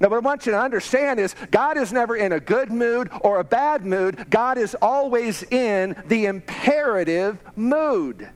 Now, 0.01 0.09
what 0.09 0.17
I 0.17 0.21
want 0.21 0.47
you 0.47 0.53
to 0.53 0.61
understand 0.61 1.21
is 1.21 1.35
God 1.51 1.77
is 1.77 1.93
never 1.93 2.17
in 2.17 2.33
a 2.33 2.41
good 2.41 2.71
mood 2.71 3.11
or 3.21 3.39
a 3.39 3.45
bad 3.45 3.85
mood. 3.85 4.31
God 4.31 4.57
is 4.57 4.75
always 4.81 5.43
in 5.43 5.95
the 6.07 6.25
imperative 6.25 7.39
mood. 7.55 8.27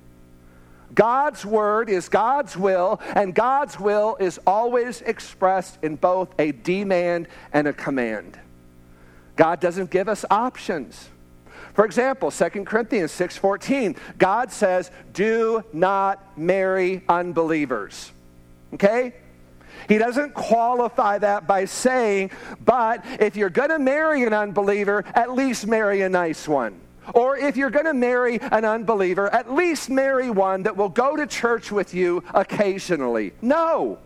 God's 0.94 1.44
word 1.44 1.88
is 1.88 2.09
God's 2.11 2.56
will, 2.56 3.00
and 3.14 3.35
God's 3.35 3.80
will 3.80 4.16
is 4.21 4.38
always 4.47 5.00
expressed 5.00 5.78
in 5.83 5.97
both 5.97 6.28
a 6.38 6.52
demand 6.52 7.28
and 7.52 7.66
a 7.66 7.73
command. 7.73 8.38
God 9.37 9.59
doesn't 9.59 9.90
give 9.90 10.09
us 10.09 10.25
options. 10.30 11.09
For 11.73 11.85
example, 11.85 12.30
2 12.30 12.66
Corinthians 12.66 13.11
6:14, 13.11 13.97
God 14.18 14.52
says, 14.52 14.90
"Do 15.12 15.64
not 15.73 16.38
marry 16.38 17.02
unbelievers." 17.09 18.12
Okay? 18.75 19.14
He 19.88 19.99
doesn't 19.99 20.35
qualify 20.35 21.19
that 21.19 21.47
by 21.47 21.64
saying, 21.66 22.31
but 22.64 23.04
if 23.21 23.37
you're 23.37 23.50
going 23.50 23.71
to 23.71 23.78
marry 23.78 24.25
an 24.25 24.33
unbeliever, 24.33 25.04
at 25.14 25.33
least 25.33 25.66
marry 25.66 26.02
a 26.02 26.09
nice 26.09 26.49
one. 26.49 26.81
Or 27.12 27.37
if 27.37 27.57
you're 27.57 27.71
going 27.71 27.85
to 27.85 27.95
marry 27.95 28.40
an 28.40 28.64
unbeliever, 28.64 29.28
at 29.28 29.52
least 29.52 29.90
marry 29.90 30.31
one 30.31 30.62
that 30.62 30.76
will 30.76 30.88
go 30.88 31.16
to 31.16 31.26
church 31.26 31.71
with 31.71 31.93
you 31.93 32.25
occasionally. 32.33 33.33
No. 33.43 33.99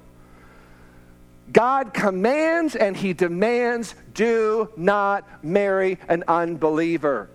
God 1.52 1.94
commands 1.94 2.76
and 2.76 2.96
he 2.96 3.12
demands 3.12 3.94
do 4.14 4.70
not 4.76 5.44
marry 5.44 5.98
an 6.08 6.24
unbeliever. 6.28 7.30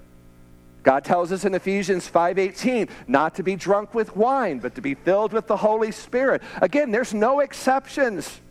God 0.84 1.06
tells 1.06 1.32
us 1.32 1.46
in 1.46 1.56
Ephesians 1.56 2.08
5:18 2.08 2.90
not 3.08 3.36
to 3.36 3.44
be 3.44 3.56
drunk 3.56 3.94
with 3.94 4.16
wine, 4.16 4.60
but 4.60 4.76
to 4.76 4.82
be 4.82 4.94
filled 4.94 5.34
with 5.34 5.48
the 5.48 5.58
Holy 5.58 5.92
Spirit. 5.92 6.44
Again, 6.62 6.92
there's 6.92 7.14
no 7.14 7.40
exceptions. 7.40 8.42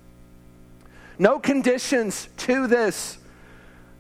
No 1.19 1.39
conditions 1.39 2.29
to 2.39 2.67
this. 2.67 3.19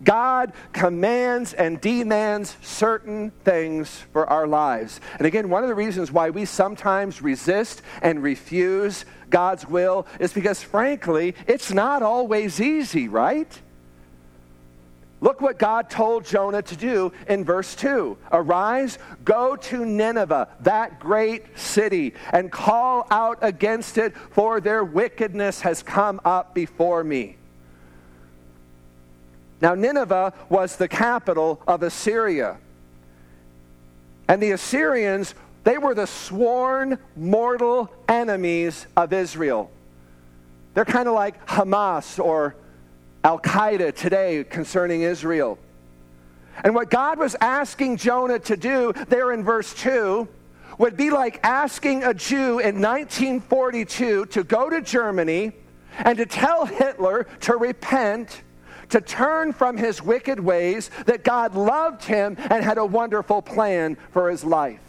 God 0.03 0.53
commands 0.73 1.53
and 1.53 1.81
demands 1.81 2.57
certain 2.62 3.31
things 3.45 4.03
for 4.12 4.29
our 4.29 4.47
lives. 4.47 5.01
And 5.19 5.27
again, 5.27 5.49
one 5.49 5.62
of 5.62 5.69
the 5.69 5.75
reasons 5.75 6.11
why 6.11 6.31
we 6.31 6.45
sometimes 6.45 7.23
resist 7.23 7.83
and 8.01 8.23
refuse 8.23 9.05
God's 9.31 9.69
will 9.69 10.07
is 10.19 10.33
because, 10.33 10.62
frankly, 10.62 11.37
it's 11.47 11.73
not 11.73 12.03
always 12.03 12.61
easy, 12.61 13.07
right? 13.07 13.61
Look 15.23 15.41
what 15.41 15.57
God 15.57 15.88
told 15.88 16.25
Jonah 16.25 16.62
to 16.62 16.76
do 16.76 17.12
in 17.29 17.45
verse 17.45 17.76
2 17.76 18.19
Arise, 18.33 18.99
go 19.25 19.55
to 19.55 19.87
Nineveh, 19.87 20.49
that 20.61 20.99
great 20.99 21.57
city, 21.57 22.14
and 22.33 22.50
call 22.50 23.07
out 23.09 23.38
against 23.41 23.99
it, 23.99 24.17
for 24.17 24.61
their 24.61 24.83
wickedness 24.83 25.61
has 25.61 25.81
come 25.81 26.21
up 26.25 26.55
before 26.55 27.05
me. 27.05 27.37
Now, 29.61 29.76
Nineveh 29.76 30.35
was 30.49 30.75
the 30.75 30.88
capital 30.88 31.62
of 31.69 31.85
Assyria. 31.85 32.59
And 34.26 34.43
the 34.43 34.50
Assyrians, 34.50 35.37
they 35.62 35.79
were 35.79 35.95
the 35.95 36.09
sworn 36.09 36.99
mortal 37.14 37.93
enemies 38.09 38.88
of 38.97 39.12
Israel. 39.12 39.71
They're 40.75 40.85
kind 40.85 41.07
of 41.07 41.14
like 41.14 41.47
Hamas 41.47 42.19
or 42.19 42.57
Al 43.25 43.38
Qaeda 43.38 43.95
today 43.95 44.45
concerning 44.45 45.02
Israel. 45.02 45.59
And 46.64 46.75
what 46.75 46.91
God 46.91 47.19
was 47.19 47.37
asking 47.41 47.97
Jonah 47.97 48.38
to 48.41 48.57
do 48.57 48.93
there 49.09 49.33
in 49.33 49.45
verse 49.45 49.73
2 49.75 50.29
would 50.79 50.97
be 50.97 51.11
like 51.11 51.41
asking 51.45 52.05
a 52.05 52.14
Jew 52.14 52.59
in 52.59 52.81
1942 52.81 54.26
to 54.26 54.45
go 54.45 54.69
to 54.69 54.81
Germany 54.81 55.52
and 55.99 56.19
to 56.19 56.26
tell 56.26 56.67
Hitler 56.67 57.26
to 57.41 57.57
repent, 57.57 58.43
to 58.88 59.00
turn 59.00 59.52
from 59.52 59.76
his 59.76 60.02
wicked 60.02 60.41
ways, 60.41 60.91
that 61.07 61.25
God 61.25 61.55
loved 61.55 62.05
him 62.05 62.37
and 62.38 62.64
had 62.64 62.79
a 62.79 62.85
wonderful 62.85 63.43
plan 63.43 63.97
for 64.11 64.31
his 64.31 64.45
life. 64.45 64.81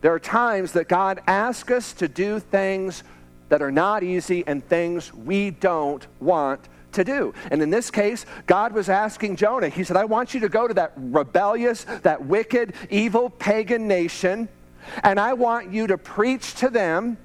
There 0.00 0.14
are 0.14 0.20
times 0.20 0.72
that 0.72 0.88
God 0.88 1.20
asks 1.26 1.70
us 1.70 1.92
to 1.94 2.08
do 2.08 2.40
things 2.40 3.04
that 3.50 3.60
are 3.60 3.70
not 3.70 4.02
easy 4.02 4.42
and 4.46 4.66
things 4.66 5.12
we 5.12 5.50
don't 5.50 6.06
want 6.18 6.68
to 6.92 7.04
do. 7.04 7.34
And 7.50 7.62
in 7.62 7.70
this 7.70 7.90
case, 7.90 8.26
God 8.46 8.72
was 8.72 8.88
asking 8.88 9.36
Jonah, 9.36 9.68
He 9.68 9.84
said, 9.84 9.96
I 9.96 10.04
want 10.04 10.34
you 10.34 10.40
to 10.40 10.48
go 10.48 10.66
to 10.66 10.74
that 10.74 10.92
rebellious, 10.96 11.84
that 12.02 12.24
wicked, 12.24 12.74
evil 12.88 13.28
pagan 13.30 13.86
nation, 13.86 14.48
and 15.02 15.20
I 15.20 15.34
want 15.34 15.72
you 15.72 15.86
to 15.88 15.98
preach 15.98 16.54
to 16.54 16.70
them. 16.70 17.18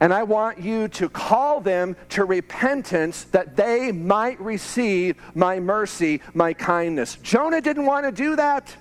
And 0.00 0.12
I 0.12 0.24
want 0.24 0.60
you 0.60 0.88
to 0.88 1.08
call 1.08 1.60
them 1.60 1.96
to 2.10 2.24
repentance 2.24 3.24
that 3.30 3.56
they 3.56 3.92
might 3.92 4.38
receive 4.40 5.16
my 5.34 5.60
mercy, 5.60 6.20
my 6.34 6.52
kindness. 6.52 7.16
Jonah 7.22 7.60
didn't 7.60 7.86
want 7.86 8.04
to 8.04 8.12
do 8.12 8.36
that. 8.36 8.76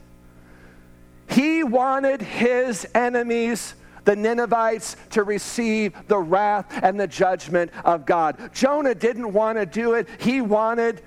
He 1.29 1.63
wanted 1.63 2.21
his 2.21 2.85
enemies 2.93 3.75
the 4.05 4.15
Ninevites 4.15 4.95
to 5.11 5.23
receive 5.23 5.93
the 6.07 6.17
wrath 6.17 6.65
and 6.83 6.99
the 6.99 7.07
judgment 7.07 7.71
of 7.85 8.05
God. 8.05 8.51
Jonah 8.53 8.95
didn't 8.95 9.33
want 9.33 9.57
to 9.57 9.65
do 9.65 9.93
it, 9.93 10.07
he 10.19 10.41
wanted 10.41 11.01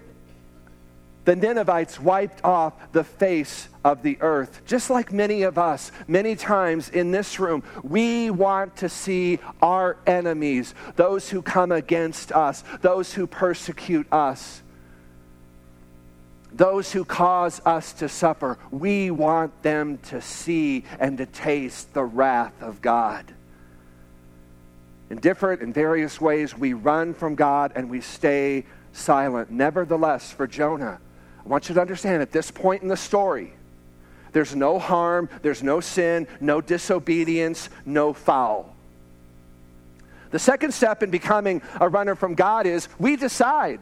the 1.27 1.35
Ninevites 1.35 1.99
wiped 1.99 2.45
off 2.45 2.75
the 2.93 3.03
face 3.03 3.69
of 3.85 4.03
the 4.03 4.17
earth. 4.21 4.63
Just 4.65 4.91
like 4.91 5.13
many 5.13 5.43
of 5.43 5.59
us, 5.59 5.91
many 6.07 6.37
times 6.37 6.89
in 6.89 7.11
this 7.11 7.41
room, 7.41 7.65
we 7.83 8.31
want 8.31 8.77
to 8.77 8.89
see 8.89 9.41
our 9.61 9.97
enemies, 10.07 10.73
those 10.95 11.29
who 11.29 11.43
come 11.43 11.73
against 11.73 12.31
us, 12.31 12.63
those 12.81 13.13
who 13.13 13.27
persecute 13.27 14.07
us, 14.13 14.63
those 16.57 16.93
who 16.93 17.05
cause 17.05 17.61
us 17.67 17.93
to 17.95 18.09
suffer, 18.09 18.59
we 18.71 19.11
want 19.11 19.63
them 19.63 19.99
to 19.99 20.21
see 20.21 20.85
and 20.99 21.19
to 21.19 21.27
taste 21.27 21.93
the 21.93 22.05
wrath 22.05 22.55
of 22.63 22.81
God. 22.81 23.33
In 25.11 25.19
different 25.19 25.61
and 25.63 25.73
various 25.73 26.21
ways, 26.21 26.57
we 26.57 26.73
run 26.73 27.15
from 27.15 27.35
God 27.35 27.73
and 27.77 27.91
we 27.91 28.01
stay 28.01 28.65
silent. 28.93 29.51
Nevertheless, 29.51 30.33
for 30.33 30.47
Jonah, 30.47 30.99
I 31.45 31.49
want 31.49 31.69
you 31.69 31.75
to 31.75 31.81
understand 31.81 32.23
at 32.23 32.33
this 32.33 32.51
point 32.51 32.83
in 32.83 32.89
the 32.89 32.97
story, 32.97 33.53
there's 34.33 34.57
no 34.57 34.79
harm, 34.79 35.29
there's 35.43 35.63
no 35.63 35.81
sin, 35.81 36.27
no 36.41 36.61
disobedience, 36.61 37.71
no 37.85 38.13
foul. 38.13 38.75
The 40.31 40.39
second 40.39 40.75
step 40.75 41.03
in 41.03 41.11
becoming 41.11 41.63
a 41.81 41.89
runner 41.89 42.15
from 42.15 42.35
God 42.35 42.67
is 42.67 42.89
we 42.99 43.17
decide. 43.17 43.81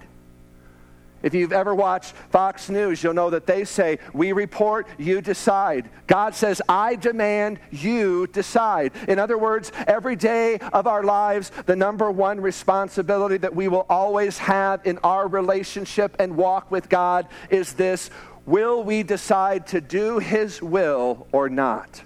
If 1.25 1.33
you've 1.33 1.55
ever 1.55 1.75
watched 1.75 2.15
Fox 2.29 2.69
News, 2.69 3.03
you'll 3.03 3.15
know 3.15 3.31
that 3.31 3.47
they 3.47 3.65
say, 3.65 3.99
We 4.13 4.33
report, 4.33 4.87
you 4.99 5.23
decide. 5.23 5.89
God 6.07 6.35
says, 6.35 6.61
I 6.69 6.97
demand, 6.97 7.59
you 7.71 8.27
decide. 8.27 8.93
In 9.09 9.19
other 9.19 9.39
words, 9.39 9.73
every 9.87 10.17
day 10.17 10.59
of 10.75 10.87
our 10.87 11.03
lives, 11.03 11.51
the 11.65 11.77
number 11.77 12.11
one 12.11 12.43
responsibility 12.43 13.39
that 13.39 13.57
we 13.57 13.69
will 13.69 13.87
always 13.89 14.37
have 14.37 14.87
in 14.87 14.99
our 14.99 15.27
relationship 15.27 16.15
and 16.19 16.37
walk 16.37 16.71
with 16.71 16.91
God 16.91 17.27
is 17.49 17.73
this 17.73 18.11
Will 18.45 18.85
we 18.85 19.03
decide 19.03 19.67
to 19.69 19.81
do 19.81 20.19
His 20.19 20.61
will 20.61 21.27
or 21.33 21.49
not? 21.49 22.03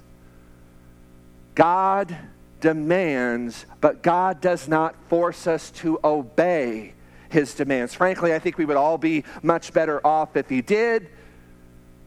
God 1.57 2.17
demands, 2.61 3.67
but 3.81 4.01
God 4.05 4.41
does 4.41 4.69
not 4.69 4.95
force 5.09 5.49
us 5.49 5.73
to 5.73 5.99
obey 6.05 6.95
his 7.29 7.55
demands. 7.55 7.95
Frankly, 7.95 8.35
I 8.35 8.39
think 8.39 8.59
we 8.59 8.65
would 8.65 8.77
all 8.77 8.99
be 8.99 9.25
much 9.43 9.73
better 9.73 10.05
off 10.07 10.37
if 10.37 10.49
he 10.49 10.63
did. 10.63 11.09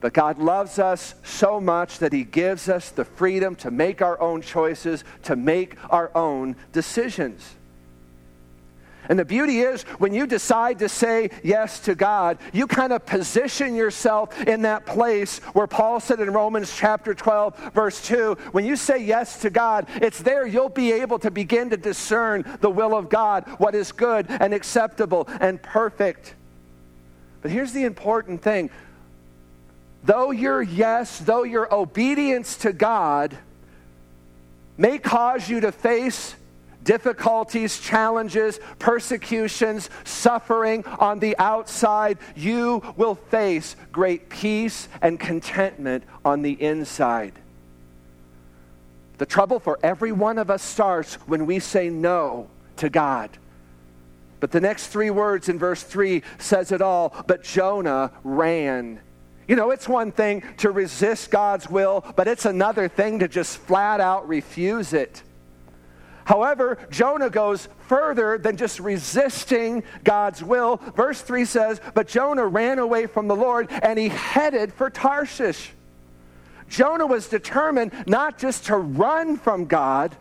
But 0.01 0.13
God 0.13 0.39
loves 0.39 0.79
us 0.79 1.13
so 1.23 1.61
much 1.61 1.99
that 1.99 2.11
He 2.11 2.23
gives 2.23 2.67
us 2.67 2.89
the 2.89 3.05
freedom 3.05 3.55
to 3.57 3.69
make 3.69 4.01
our 4.01 4.19
own 4.19 4.41
choices, 4.41 5.03
to 5.23 5.35
make 5.35 5.75
our 5.91 6.11
own 6.17 6.55
decisions. 6.71 7.55
And 9.11 9.19
the 9.19 9.25
beauty 9.25 9.59
is, 9.59 9.81
when 9.97 10.13
you 10.13 10.25
decide 10.25 10.79
to 10.79 10.87
say 10.87 11.31
yes 11.43 11.81
to 11.81 11.95
God, 11.95 12.37
you 12.53 12.65
kind 12.65 12.93
of 12.93 13.05
position 13.05 13.75
yourself 13.75 14.41
in 14.43 14.61
that 14.61 14.85
place 14.85 15.39
where 15.51 15.67
Paul 15.67 15.99
said 15.99 16.21
in 16.21 16.31
Romans 16.31 16.73
chapter 16.73 17.13
12, 17.13 17.73
verse 17.73 18.01
2, 18.07 18.37
when 18.53 18.63
you 18.63 18.77
say 18.77 19.03
yes 19.03 19.41
to 19.41 19.49
God, 19.49 19.87
it's 19.95 20.19
there 20.19 20.47
you'll 20.47 20.69
be 20.69 20.93
able 20.93 21.19
to 21.19 21.29
begin 21.29 21.71
to 21.71 21.75
discern 21.75 22.45
the 22.61 22.69
will 22.69 22.95
of 22.95 23.09
God, 23.09 23.49
what 23.57 23.75
is 23.75 23.91
good 23.91 24.27
and 24.29 24.53
acceptable 24.53 25.27
and 25.41 25.61
perfect. 25.61 26.33
But 27.41 27.51
here's 27.51 27.73
the 27.73 27.83
important 27.83 28.41
thing 28.41 28.69
though 30.05 30.31
your 30.31 30.61
yes, 30.61 31.19
though 31.19 31.43
your 31.43 31.67
obedience 31.75 32.55
to 32.59 32.71
God 32.71 33.37
may 34.77 34.99
cause 34.99 35.49
you 35.49 35.59
to 35.59 35.73
face 35.73 36.35
difficulties, 36.83 37.79
challenges, 37.79 38.59
persecutions, 38.79 39.89
suffering 40.03 40.85
on 40.99 41.19
the 41.19 41.37
outside, 41.37 42.17
you 42.35 42.81
will 42.97 43.15
face 43.15 43.75
great 43.91 44.29
peace 44.29 44.87
and 45.01 45.19
contentment 45.19 46.03
on 46.25 46.41
the 46.41 46.61
inside. 46.61 47.33
The 49.17 49.25
trouble 49.25 49.59
for 49.59 49.79
every 49.83 50.11
one 50.11 50.39
of 50.39 50.49
us 50.49 50.63
starts 50.63 51.15
when 51.27 51.45
we 51.45 51.59
say 51.59 51.89
no 51.89 52.49
to 52.77 52.89
God. 52.89 53.29
But 54.39 54.51
the 54.51 54.59
next 54.59 54.87
three 54.87 55.11
words 55.11 55.47
in 55.47 55.59
verse 55.59 55.83
3 55.83 56.23
says 56.39 56.71
it 56.71 56.81
all. 56.81 57.13
But 57.27 57.43
Jonah 57.43 58.11
ran. 58.23 58.99
You 59.47 59.55
know, 59.55 59.69
it's 59.69 59.87
one 59.87 60.11
thing 60.11 60.43
to 60.57 60.71
resist 60.71 61.29
God's 61.29 61.69
will, 61.69 62.03
but 62.15 62.27
it's 62.27 62.45
another 62.45 62.87
thing 62.87 63.19
to 63.19 63.27
just 63.27 63.57
flat 63.59 64.01
out 64.01 64.27
refuse 64.27 64.93
it. 64.93 65.21
However, 66.25 66.77
Jonah 66.89 67.29
goes 67.29 67.67
further 67.87 68.37
than 68.37 68.57
just 68.57 68.79
resisting 68.79 69.83
God's 70.03 70.43
will. 70.43 70.77
Verse 70.95 71.21
3 71.21 71.45
says, 71.45 71.81
But 71.93 72.07
Jonah 72.07 72.45
ran 72.45 72.79
away 72.79 73.07
from 73.07 73.27
the 73.27 73.35
Lord 73.35 73.69
and 73.71 73.97
he 73.97 74.09
headed 74.09 74.73
for 74.73 74.89
Tarshish. 74.89 75.71
Jonah 76.69 77.05
was 77.05 77.27
determined 77.27 77.91
not 78.07 78.37
just 78.37 78.67
to 78.67 78.77
run 78.77 79.37
from 79.37 79.65
God, 79.65 80.15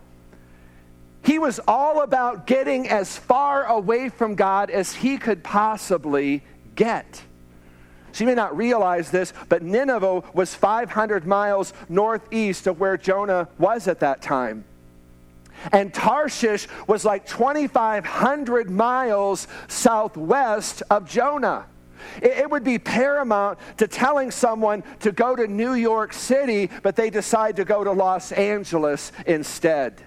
he 1.22 1.38
was 1.38 1.60
all 1.68 2.02
about 2.02 2.46
getting 2.46 2.88
as 2.88 3.16
far 3.16 3.64
away 3.64 4.08
from 4.08 4.34
God 4.34 4.70
as 4.70 4.94
he 4.94 5.18
could 5.18 5.44
possibly 5.44 6.42
get. 6.74 7.22
So 8.12 8.24
you 8.24 8.26
may 8.26 8.34
not 8.34 8.56
realize 8.56 9.10
this, 9.10 9.32
but 9.48 9.62
Nineveh 9.62 10.24
was 10.32 10.54
500 10.54 11.26
miles 11.26 11.72
northeast 11.88 12.66
of 12.66 12.80
where 12.80 12.96
Jonah 12.96 13.48
was 13.58 13.86
at 13.86 14.00
that 14.00 14.22
time. 14.22 14.64
And 15.72 15.92
Tarshish 15.92 16.68
was 16.86 17.04
like 17.04 17.26
2,500 17.26 18.70
miles 18.70 19.46
southwest 19.68 20.82
of 20.90 21.08
Jonah. 21.08 21.66
It, 22.22 22.50
would 22.50 22.64
be 22.64 22.78
paramount 22.78 23.58
to 23.76 23.86
telling 23.86 24.30
someone 24.30 24.82
to 25.00 25.12
go 25.12 25.36
to 25.36 25.46
New 25.46 25.74
York 25.74 26.12
City, 26.12 26.70
but 26.82 26.96
they 26.96 27.10
decide 27.10 27.56
to 27.56 27.64
go 27.64 27.84
to 27.84 27.92
Los 27.92 28.32
Angeles 28.32 29.12
instead. 29.26 30.02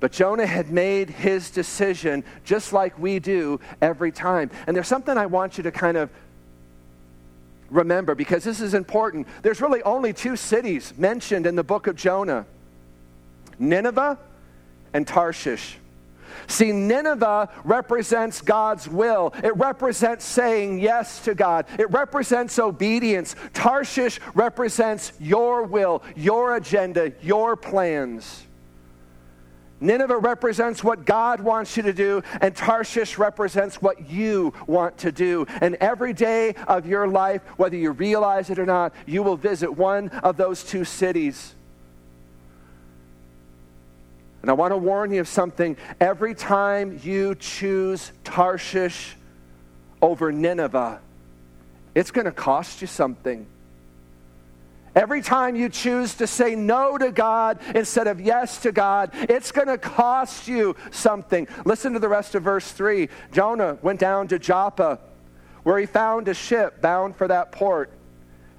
But 0.00 0.12
Jonah 0.12 0.46
had 0.46 0.70
made 0.70 1.10
his 1.10 1.50
decision 1.50 2.24
just 2.44 2.72
like 2.72 2.98
we 2.98 3.18
do 3.18 3.60
every 3.82 4.12
time. 4.12 4.50
And 4.66 4.76
there's 4.76 4.88
something 4.88 5.16
I 5.16 5.26
want 5.26 5.58
you 5.58 5.64
to 5.64 5.70
kind 5.70 5.96
of 5.96 6.10
remember 7.68 8.14
because 8.14 8.42
this 8.42 8.60
is 8.60 8.72
important. 8.74 9.28
There's 9.42 9.60
really 9.60 9.82
only 9.82 10.12
two 10.12 10.36
cities 10.36 10.94
mentioned 10.96 11.46
in 11.46 11.54
the 11.54 11.64
book 11.64 11.86
of 11.86 11.96
Jonah 11.96 12.46
Nineveh 13.60 14.18
and 14.92 15.06
Tarshish. 15.06 15.76
See, 16.46 16.72
Nineveh 16.72 17.48
represents 17.64 18.40
God's 18.40 18.88
will. 18.88 19.32
It 19.44 19.56
represents 19.56 20.24
saying 20.24 20.80
yes 20.80 21.20
to 21.24 21.34
God. 21.34 21.66
It 21.78 21.90
represents 21.90 22.58
obedience. 22.58 23.36
Tarshish 23.52 24.18
represents 24.34 25.12
your 25.20 25.62
will, 25.62 26.02
your 26.16 26.56
agenda, 26.56 27.12
your 27.22 27.56
plans. 27.56 28.46
Nineveh 29.80 30.18
represents 30.18 30.84
what 30.84 31.06
God 31.06 31.40
wants 31.40 31.76
you 31.76 31.82
to 31.84 31.92
do, 31.92 32.22
and 32.40 32.54
Tarshish 32.54 33.16
represents 33.16 33.80
what 33.80 34.10
you 34.10 34.52
want 34.66 34.98
to 34.98 35.12
do. 35.12 35.46
And 35.60 35.76
every 35.76 36.12
day 36.12 36.54
of 36.68 36.86
your 36.86 37.08
life, 37.08 37.42
whether 37.56 37.76
you 37.76 37.92
realize 37.92 38.50
it 38.50 38.58
or 38.58 38.66
not, 38.66 38.92
you 39.06 39.22
will 39.22 39.36
visit 39.36 39.72
one 39.72 40.10
of 40.10 40.36
those 40.36 40.62
two 40.62 40.84
cities. 40.84 41.54
And 44.42 44.50
I 44.50 44.54
want 44.54 44.72
to 44.72 44.76
warn 44.76 45.12
you 45.12 45.20
of 45.20 45.28
something. 45.28 45.76
Every 46.00 46.34
time 46.34 46.98
you 47.02 47.34
choose 47.34 48.10
Tarshish 48.24 49.16
over 50.00 50.32
Nineveh, 50.32 51.00
it's 51.94 52.10
going 52.10 52.24
to 52.24 52.32
cost 52.32 52.80
you 52.80 52.86
something. 52.86 53.46
Every 54.94 55.22
time 55.22 55.54
you 55.54 55.68
choose 55.68 56.14
to 56.14 56.26
say 56.26 56.56
no 56.56 56.98
to 56.98 57.12
God 57.12 57.60
instead 57.74 58.08
of 58.08 58.20
yes 58.20 58.62
to 58.62 58.72
God, 58.72 59.10
it's 59.12 59.52
going 59.52 59.68
to 59.68 59.78
cost 59.78 60.48
you 60.48 60.74
something. 60.90 61.46
Listen 61.64 61.92
to 61.92 61.98
the 61.98 62.08
rest 62.08 62.34
of 62.34 62.42
verse 62.42 62.72
3. 62.72 63.08
Jonah 63.30 63.78
went 63.82 64.00
down 64.00 64.26
to 64.28 64.38
Joppa, 64.38 64.98
where 65.62 65.78
he 65.78 65.86
found 65.86 66.26
a 66.26 66.34
ship 66.34 66.80
bound 66.80 67.14
for 67.14 67.28
that 67.28 67.52
port. 67.52 67.92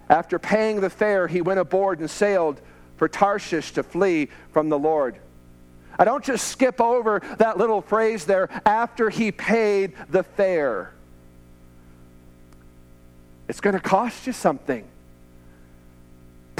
After 0.09 0.39
paying 0.39 0.79
the 0.79 0.89
fare, 0.89 1.27
he 1.27 1.41
went 1.41 1.59
aboard 1.59 1.99
and 1.99 2.09
sailed 2.09 2.61
for 2.95 3.09
Tarshish 3.09 3.73
to 3.73 3.83
flee 3.83 4.29
from 4.51 4.69
the 4.69 4.79
Lord. 4.79 5.17
I 5.97 6.05
don't 6.05 6.23
just 6.23 6.47
skip 6.47 6.79
over 6.81 7.21
that 7.37 7.57
little 7.57 7.81
phrase 7.81 8.25
there 8.25 8.49
after 8.65 9.09
he 9.09 9.31
paid 9.31 9.93
the 10.09 10.23
fare. 10.23 10.93
It's 13.47 13.59
going 13.59 13.75
to 13.75 13.81
cost 13.81 14.27
you 14.27 14.33
something 14.33 14.87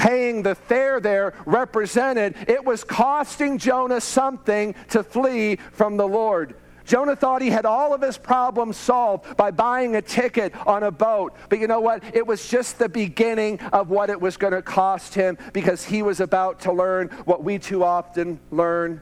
paying 0.02 0.42
the 0.42 0.56
fare 0.56 0.98
there 0.98 1.32
represented 1.46 2.34
it 2.48 2.64
was 2.64 2.82
costing 2.82 3.56
Jonah 3.56 4.00
something 4.00 4.74
to 4.90 5.02
flee 5.04 5.56
from 5.70 5.96
the 5.96 6.06
Lord. 6.06 6.56
Jonah 6.84 7.14
thought 7.14 7.40
he 7.40 7.50
had 7.50 7.64
all 7.64 7.94
of 7.94 8.02
his 8.02 8.18
problems 8.18 8.76
solved 8.76 9.36
by 9.36 9.52
buying 9.52 9.94
a 9.94 10.02
ticket 10.02 10.52
on 10.66 10.82
a 10.82 10.90
boat. 10.90 11.36
But 11.48 11.60
you 11.60 11.68
know 11.68 11.78
what? 11.78 12.02
It 12.12 12.26
was 12.26 12.48
just 12.48 12.80
the 12.80 12.88
beginning 12.88 13.60
of 13.72 13.90
what 13.90 14.10
it 14.10 14.20
was 14.20 14.36
going 14.36 14.52
to 14.52 14.62
cost 14.62 15.14
him 15.14 15.38
because 15.52 15.84
he 15.84 16.02
was 16.02 16.18
about 16.18 16.58
to 16.62 16.72
learn 16.72 17.08
what 17.24 17.44
we 17.44 17.60
too 17.60 17.84
often 17.84 18.40
learn 18.50 19.00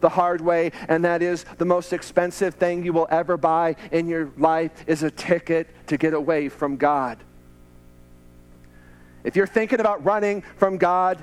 the 0.00 0.08
hard 0.08 0.40
way, 0.40 0.72
and 0.88 1.04
that 1.04 1.22
is 1.22 1.44
the 1.58 1.64
most 1.64 1.92
expensive 1.92 2.54
thing 2.54 2.84
you 2.84 2.92
will 2.92 3.08
ever 3.10 3.36
buy 3.36 3.76
in 3.92 4.08
your 4.08 4.30
life 4.36 4.72
is 4.86 5.02
a 5.02 5.10
ticket 5.10 5.68
to 5.86 5.96
get 5.96 6.14
away 6.14 6.48
from 6.48 6.76
God. 6.76 7.18
If 9.24 9.36
you're 9.36 9.46
thinking 9.46 9.80
about 9.80 10.04
running 10.04 10.42
from 10.56 10.78
God, 10.78 11.22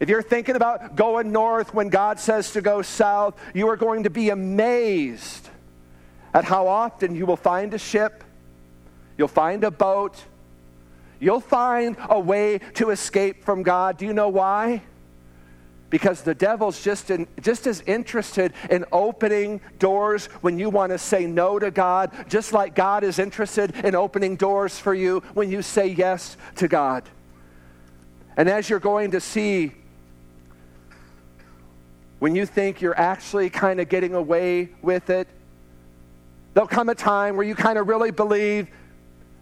if 0.00 0.08
you're 0.08 0.22
thinking 0.22 0.56
about 0.56 0.96
going 0.96 1.32
north 1.32 1.74
when 1.74 1.88
God 1.88 2.20
says 2.20 2.52
to 2.52 2.60
go 2.60 2.82
south, 2.82 3.38
you 3.52 3.68
are 3.68 3.76
going 3.76 4.04
to 4.04 4.10
be 4.10 4.30
amazed 4.30 5.48
at 6.32 6.44
how 6.44 6.68
often 6.68 7.14
you 7.14 7.26
will 7.26 7.36
find 7.36 7.74
a 7.74 7.78
ship, 7.78 8.22
you'll 9.16 9.28
find 9.28 9.64
a 9.64 9.70
boat, 9.70 10.24
you'll 11.18 11.40
find 11.40 11.96
a 12.08 12.18
way 12.18 12.58
to 12.74 12.90
escape 12.90 13.44
from 13.44 13.62
God. 13.62 13.98
Do 13.98 14.06
you 14.06 14.12
know 14.12 14.28
why? 14.28 14.82
Because 15.90 16.22
the 16.22 16.34
devil's 16.34 16.82
just, 16.82 17.10
in, 17.10 17.26
just 17.40 17.66
as 17.66 17.80
interested 17.82 18.52
in 18.70 18.84
opening 18.92 19.60
doors 19.78 20.26
when 20.42 20.58
you 20.58 20.70
want 20.70 20.92
to 20.92 20.98
say 20.98 21.26
no 21.26 21.58
to 21.58 21.70
God, 21.70 22.12
just 22.28 22.52
like 22.52 22.74
God 22.74 23.04
is 23.04 23.18
interested 23.18 23.74
in 23.84 23.94
opening 23.94 24.36
doors 24.36 24.78
for 24.78 24.94
you 24.94 25.20
when 25.34 25.50
you 25.50 25.62
say 25.62 25.86
yes 25.86 26.36
to 26.56 26.68
God. 26.68 27.08
And 28.36 28.48
as 28.48 28.68
you're 28.68 28.78
going 28.78 29.12
to 29.12 29.20
see, 29.20 29.72
when 32.18 32.34
you 32.34 32.46
think 32.46 32.80
you're 32.80 32.98
actually 32.98 33.48
kind 33.48 33.80
of 33.80 33.88
getting 33.88 34.14
away 34.14 34.70
with 34.82 35.08
it, 35.10 35.28
there'll 36.52 36.68
come 36.68 36.88
a 36.88 36.94
time 36.94 37.36
where 37.36 37.46
you 37.46 37.54
kind 37.54 37.78
of 37.78 37.88
really 37.88 38.10
believe 38.10 38.68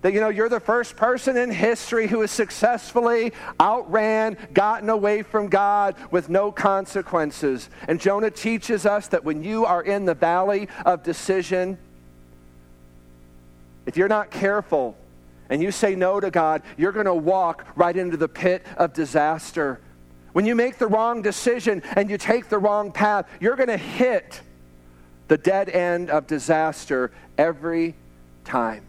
that, 0.06 0.12
you 0.12 0.20
know, 0.20 0.28
you're 0.28 0.48
the 0.48 0.60
first 0.60 0.94
person 0.94 1.36
in 1.36 1.50
history 1.50 2.06
who 2.06 2.20
has 2.20 2.30
successfully 2.30 3.32
outran, 3.60 4.36
gotten 4.54 4.88
away 4.88 5.22
from 5.22 5.48
God 5.48 5.96
with 6.12 6.28
no 6.28 6.52
consequences. 6.52 7.68
And 7.88 8.00
Jonah 8.00 8.30
teaches 8.30 8.86
us 8.86 9.08
that 9.08 9.24
when 9.24 9.42
you 9.42 9.66
are 9.66 9.82
in 9.82 10.04
the 10.04 10.14
valley 10.14 10.68
of 10.84 11.02
decision, 11.02 11.76
if 13.84 13.96
you're 13.96 14.06
not 14.06 14.30
careful 14.30 14.96
and 15.50 15.60
you 15.60 15.72
say 15.72 15.96
no 15.96 16.20
to 16.20 16.30
God, 16.30 16.62
you're 16.76 16.92
going 16.92 17.06
to 17.06 17.12
walk 17.12 17.66
right 17.74 17.96
into 17.96 18.16
the 18.16 18.28
pit 18.28 18.64
of 18.76 18.92
disaster. 18.92 19.80
When 20.34 20.46
you 20.46 20.54
make 20.54 20.78
the 20.78 20.86
wrong 20.86 21.20
decision 21.20 21.82
and 21.96 22.08
you 22.08 22.16
take 22.16 22.48
the 22.48 22.58
wrong 22.58 22.92
path, 22.92 23.28
you're 23.40 23.56
going 23.56 23.70
to 23.70 23.76
hit 23.76 24.40
the 25.26 25.36
dead 25.36 25.68
end 25.68 26.10
of 26.10 26.28
disaster 26.28 27.10
every 27.36 27.96
time. 28.44 28.84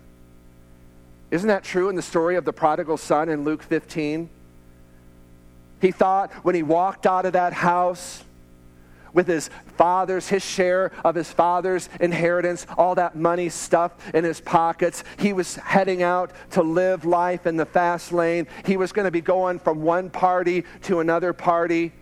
Isn't 1.29 1.47
that 1.49 1.63
true 1.63 1.89
in 1.89 1.95
the 1.95 2.01
story 2.01 2.35
of 2.35 2.45
the 2.45 2.53
prodigal 2.53 2.97
son 2.97 3.29
in 3.29 3.43
Luke 3.43 3.61
15? 3.63 4.29
He 5.81 5.91
thought 5.91 6.31
when 6.43 6.55
he 6.55 6.63
walked 6.63 7.05
out 7.05 7.25
of 7.25 7.33
that 7.33 7.53
house 7.53 8.23
with 9.13 9.27
his 9.27 9.49
father's, 9.77 10.27
his 10.27 10.43
share 10.43 10.91
of 11.03 11.15
his 11.15 11.31
father's 11.31 11.89
inheritance, 11.99 12.65
all 12.77 12.95
that 12.95 13.15
money 13.15 13.49
stuffed 13.49 13.99
in 14.13 14.23
his 14.23 14.39
pockets, 14.39 15.03
he 15.17 15.33
was 15.33 15.55
heading 15.55 16.03
out 16.03 16.31
to 16.51 16.61
live 16.61 17.03
life 17.03 17.47
in 17.47 17.57
the 17.57 17.65
fast 17.65 18.11
lane. 18.11 18.47
He 18.65 18.77
was 18.77 18.91
going 18.91 19.05
to 19.05 19.11
be 19.11 19.21
going 19.21 19.59
from 19.59 19.81
one 19.81 20.09
party 20.09 20.65
to 20.83 20.99
another 20.99 21.33
party. 21.33 21.93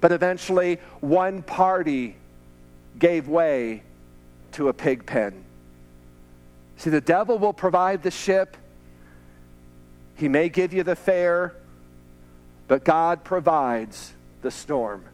But 0.00 0.12
eventually, 0.12 0.78
one 1.00 1.42
party 1.42 2.16
gave 2.98 3.28
way 3.28 3.82
to 4.52 4.68
a 4.68 4.72
pig 4.72 5.06
pen. 5.06 5.44
See, 6.82 6.90
the 6.90 7.00
devil 7.00 7.38
will 7.38 7.52
provide 7.52 8.02
the 8.02 8.10
ship, 8.10 8.56
he 10.16 10.28
may 10.28 10.48
give 10.48 10.72
you 10.72 10.82
the 10.82 10.96
fare, 10.96 11.54
but 12.66 12.84
God 12.84 13.22
provides 13.22 14.12
the 14.40 14.50
storm. 14.50 15.04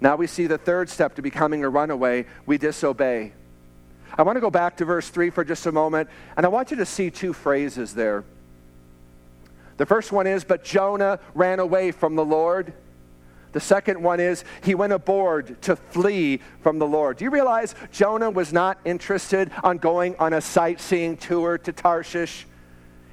Now 0.00 0.14
we 0.14 0.28
see 0.28 0.46
the 0.46 0.58
third 0.58 0.88
step 0.88 1.16
to 1.16 1.22
becoming 1.22 1.64
a 1.64 1.68
runaway 1.68 2.24
we 2.46 2.56
disobey. 2.56 3.32
I 4.16 4.22
want 4.22 4.36
to 4.36 4.40
go 4.40 4.48
back 4.48 4.76
to 4.76 4.84
verse 4.84 5.08
3 5.08 5.30
for 5.30 5.42
just 5.42 5.66
a 5.66 5.72
moment, 5.72 6.08
and 6.36 6.46
I 6.46 6.48
want 6.48 6.70
you 6.70 6.76
to 6.76 6.86
see 6.86 7.10
two 7.10 7.32
phrases 7.32 7.92
there. 7.92 8.22
The 9.76 9.86
first 9.86 10.12
one 10.12 10.28
is, 10.28 10.44
But 10.44 10.62
Jonah 10.62 11.18
ran 11.34 11.58
away 11.58 11.90
from 11.90 12.14
the 12.14 12.24
Lord. 12.24 12.72
The 13.52 13.60
second 13.60 14.02
one 14.02 14.20
is 14.20 14.44
he 14.62 14.74
went 14.74 14.92
aboard 14.92 15.60
to 15.62 15.76
flee 15.76 16.40
from 16.62 16.78
the 16.78 16.86
Lord. 16.86 17.16
Do 17.16 17.24
you 17.24 17.30
realize 17.30 17.74
Jonah 17.90 18.30
was 18.30 18.52
not 18.52 18.78
interested 18.84 19.50
on 19.62 19.78
going 19.78 20.14
on 20.16 20.32
a 20.32 20.40
sightseeing 20.40 21.16
tour 21.16 21.58
to 21.58 21.72
Tarshish? 21.72 22.46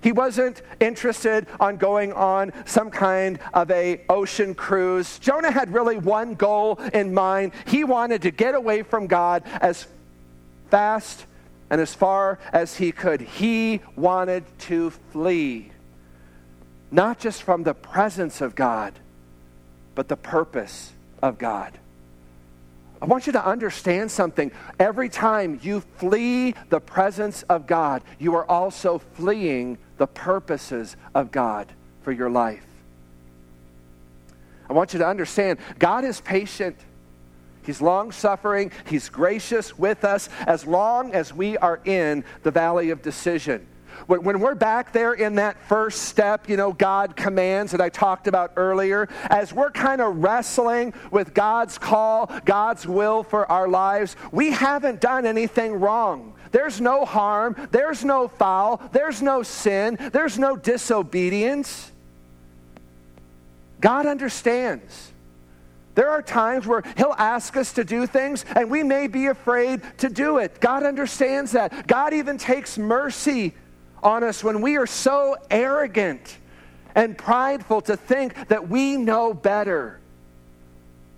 He 0.01 0.11
wasn't 0.11 0.61
interested 0.79 1.47
on 1.59 1.77
going 1.77 2.13
on 2.13 2.53
some 2.65 2.91
kind 2.91 3.39
of 3.53 3.71
a 3.71 4.05
ocean 4.09 4.53
cruise. 4.53 5.17
Jonah 5.19 5.51
had 5.51 5.73
really 5.73 5.97
one 5.97 6.35
goal 6.35 6.79
in 6.93 7.13
mind. 7.13 7.53
He 7.65 7.83
wanted 7.83 8.21
to 8.21 8.31
get 8.31 8.53
away 8.53 8.83
from 8.83 9.07
God 9.07 9.43
as 9.59 9.87
fast 10.69 11.25
and 11.69 11.81
as 11.81 11.95
far 11.95 12.37
as 12.53 12.75
he 12.77 12.91
could. 12.91 13.21
He 13.21 13.81
wanted 13.95 14.45
to 14.59 14.91
flee, 15.11 15.71
not 16.91 17.19
just 17.19 17.41
from 17.41 17.63
the 17.63 17.73
presence 17.73 18.39
of 18.39 18.53
God 18.53 18.93
but 19.97 20.07
the 20.07 20.15
purpose 20.15 20.93
of 21.23 21.39
God. 21.39 21.75
I 23.01 23.05
want 23.05 23.25
you 23.25 23.33
to 23.33 23.43
understand 23.43 24.11
something. 24.11 24.51
Every 24.79 25.09
time 25.09 25.59
you 25.63 25.81
flee 25.97 26.53
the 26.69 26.79
presence 26.79 27.41
of 27.49 27.65
God, 27.65 28.03
you 28.19 28.35
are 28.35 28.45
also 28.45 28.99
fleeing 28.99 29.79
the 29.97 30.05
purposes 30.05 30.95
of 31.15 31.31
God 31.31 31.73
for 32.03 32.11
your 32.11 32.29
life. 32.29 32.63
I 34.69 34.73
want 34.73 34.93
you 34.93 34.99
to 34.99 35.07
understand 35.07 35.57
God 35.79 36.05
is 36.05 36.21
patient. 36.21 36.77
He's 37.63 37.81
long 37.81 38.11
suffering. 38.11 38.71
He's 38.85 39.09
gracious 39.09 39.79
with 39.79 40.05
us 40.05 40.29
as 40.45 40.67
long 40.67 41.11
as 41.13 41.33
we 41.33 41.57
are 41.57 41.79
in 41.85 42.23
the 42.43 42.51
valley 42.51 42.91
of 42.91 43.01
decision. 43.01 43.65
When, 44.05 44.23
when 44.23 44.39
we're 44.39 44.55
back 44.55 44.93
there 44.93 45.13
in 45.13 45.35
that 45.35 45.61
first 45.63 46.03
step, 46.03 46.47
you 46.47 46.57
know, 46.57 46.71
God 46.71 47.15
commands 47.15 47.71
that 47.71 47.81
I 47.81 47.89
talked 47.89 48.27
about 48.27 48.53
earlier, 48.55 49.09
as 49.29 49.51
we're 49.51 49.71
kind 49.71 50.01
of 50.01 50.17
wrestling 50.17 50.93
with 51.11 51.33
God's 51.33 51.77
call, 51.77 52.31
God's 52.45 52.87
will 52.87 53.23
for 53.23 53.49
our 53.51 53.67
lives, 53.67 54.15
we 54.31 54.51
haven't 54.51 55.01
done 55.01 55.25
anything 55.25 55.73
wrong. 55.73 56.33
There's 56.51 56.79
no 56.79 57.05
harm, 57.05 57.55
there's 57.71 58.05
no 58.05 58.27
foul, 58.27 58.81
there's 58.91 59.21
no 59.21 59.43
sin, 59.43 59.97
there's 60.13 60.39
no 60.39 60.55
disobedience. 60.55 61.91
God 63.81 64.05
understands. 64.05 65.11
There 65.95 66.09
are 66.09 66.21
times 66.21 66.67
where 66.67 66.83
He'll 66.95 67.15
ask 67.17 67.57
us 67.57 67.73
to 67.73 67.83
do 67.83 68.05
things 68.05 68.45
and 68.55 68.69
we 68.69 68.83
may 68.83 69.07
be 69.07 69.27
afraid 69.27 69.81
to 69.97 70.09
do 70.09 70.37
it. 70.37 70.59
God 70.59 70.83
understands 70.83 71.53
that. 71.53 71.87
God 71.87 72.13
even 72.13 72.37
takes 72.37 72.77
mercy 72.77 73.53
on 74.03 74.23
us 74.23 74.43
when 74.43 74.61
we 74.61 74.77
are 74.77 74.87
so 74.87 75.35
arrogant 75.49 76.37
and 76.95 77.17
prideful 77.17 77.81
to 77.81 77.97
think 77.97 78.47
that 78.47 78.69
we 78.69 78.97
know 78.97 79.33
better 79.33 79.99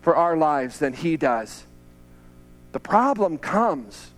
for 0.02 0.16
our 0.16 0.36
lives 0.36 0.80
than 0.80 0.94
He 0.94 1.18
does. 1.18 1.64
The 2.72 2.80
problem 2.80 3.38
comes 3.38 4.12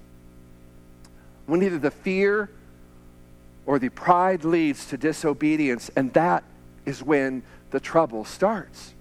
when 1.46 1.64
either 1.64 1.80
the 1.80 1.92
fear 1.92 2.50
or 3.66 3.80
the 3.80 3.90
pride 3.90 4.44
leads 4.44 4.86
to 4.88 4.98
disobedience, 4.98 5.90
and 5.96 6.14
that 6.14 6.44
is 6.86 7.04
when 7.04 7.44
the 7.72 7.80
trouble 7.80 8.26
starts. 8.26 8.94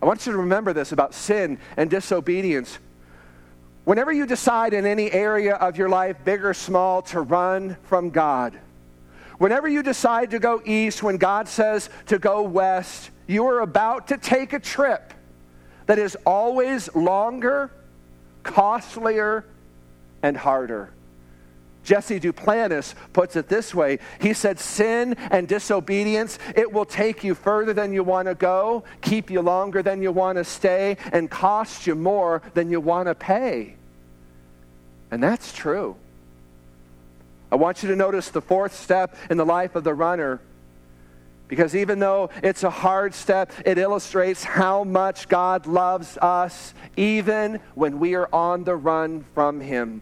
I 0.00 0.06
want 0.06 0.26
you 0.26 0.32
to 0.32 0.38
remember 0.38 0.72
this 0.72 0.92
about 0.92 1.14
sin 1.14 1.58
and 1.76 1.88
disobedience. 1.88 2.78
Whenever 3.84 4.12
you 4.12 4.26
decide 4.26 4.74
in 4.74 4.86
any 4.86 5.10
area 5.10 5.54
of 5.56 5.76
your 5.76 5.88
life, 5.88 6.16
big 6.24 6.44
or 6.44 6.54
small, 6.54 7.02
to 7.02 7.20
run 7.20 7.76
from 7.84 8.10
God, 8.10 8.58
whenever 9.38 9.68
you 9.68 9.82
decide 9.82 10.30
to 10.30 10.38
go 10.38 10.62
east 10.64 11.02
when 11.02 11.16
God 11.16 11.48
says 11.48 11.90
to 12.06 12.18
go 12.18 12.42
west, 12.42 13.10
you 13.26 13.46
are 13.46 13.60
about 13.60 14.08
to 14.08 14.18
take 14.18 14.52
a 14.52 14.60
trip 14.60 15.12
that 15.86 15.98
is 15.98 16.16
always 16.24 16.94
longer, 16.94 17.72
costlier, 18.44 19.44
and 20.22 20.36
harder. 20.36 20.92
Jesse 21.84 22.20
Duplantis 22.20 22.94
puts 23.12 23.34
it 23.36 23.48
this 23.48 23.74
way. 23.74 23.98
He 24.20 24.34
said, 24.34 24.60
Sin 24.60 25.14
and 25.30 25.48
disobedience, 25.48 26.38
it 26.54 26.72
will 26.72 26.84
take 26.84 27.24
you 27.24 27.34
further 27.34 27.72
than 27.72 27.92
you 27.92 28.04
want 28.04 28.28
to 28.28 28.34
go, 28.34 28.84
keep 29.00 29.30
you 29.30 29.40
longer 29.40 29.82
than 29.82 30.02
you 30.02 30.12
want 30.12 30.38
to 30.38 30.44
stay, 30.44 30.96
and 31.12 31.30
cost 31.30 31.86
you 31.86 31.94
more 31.94 32.42
than 32.54 32.70
you 32.70 32.80
want 32.80 33.08
to 33.08 33.14
pay. 33.14 33.74
And 35.10 35.22
that's 35.22 35.52
true. 35.52 35.96
I 37.50 37.56
want 37.56 37.82
you 37.82 37.88
to 37.90 37.96
notice 37.96 38.30
the 38.30 38.40
fourth 38.40 38.74
step 38.74 39.16
in 39.28 39.36
the 39.36 39.44
life 39.44 39.74
of 39.74 39.84
the 39.84 39.92
runner. 39.92 40.40
Because 41.48 41.76
even 41.76 41.98
though 41.98 42.30
it's 42.42 42.62
a 42.62 42.70
hard 42.70 43.12
step, 43.12 43.52
it 43.66 43.76
illustrates 43.76 44.42
how 44.42 44.84
much 44.84 45.28
God 45.28 45.66
loves 45.66 46.16
us, 46.16 46.72
even 46.96 47.60
when 47.74 47.98
we 47.98 48.14
are 48.14 48.26
on 48.32 48.64
the 48.64 48.74
run 48.74 49.26
from 49.34 49.60
Him. 49.60 50.00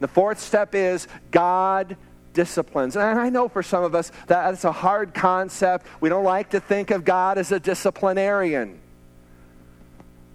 The 0.00 0.08
fourth 0.08 0.40
step 0.40 0.74
is 0.74 1.08
God 1.30 1.96
disciplines. 2.32 2.96
And 2.96 3.18
I 3.18 3.30
know 3.30 3.48
for 3.48 3.62
some 3.62 3.82
of 3.82 3.94
us 3.94 4.10
that 4.26 4.50
that's 4.50 4.64
a 4.64 4.72
hard 4.72 5.14
concept. 5.14 5.86
We 6.00 6.08
don't 6.08 6.24
like 6.24 6.50
to 6.50 6.60
think 6.60 6.90
of 6.90 7.04
God 7.04 7.38
as 7.38 7.50
a 7.50 7.58
disciplinarian. 7.58 8.80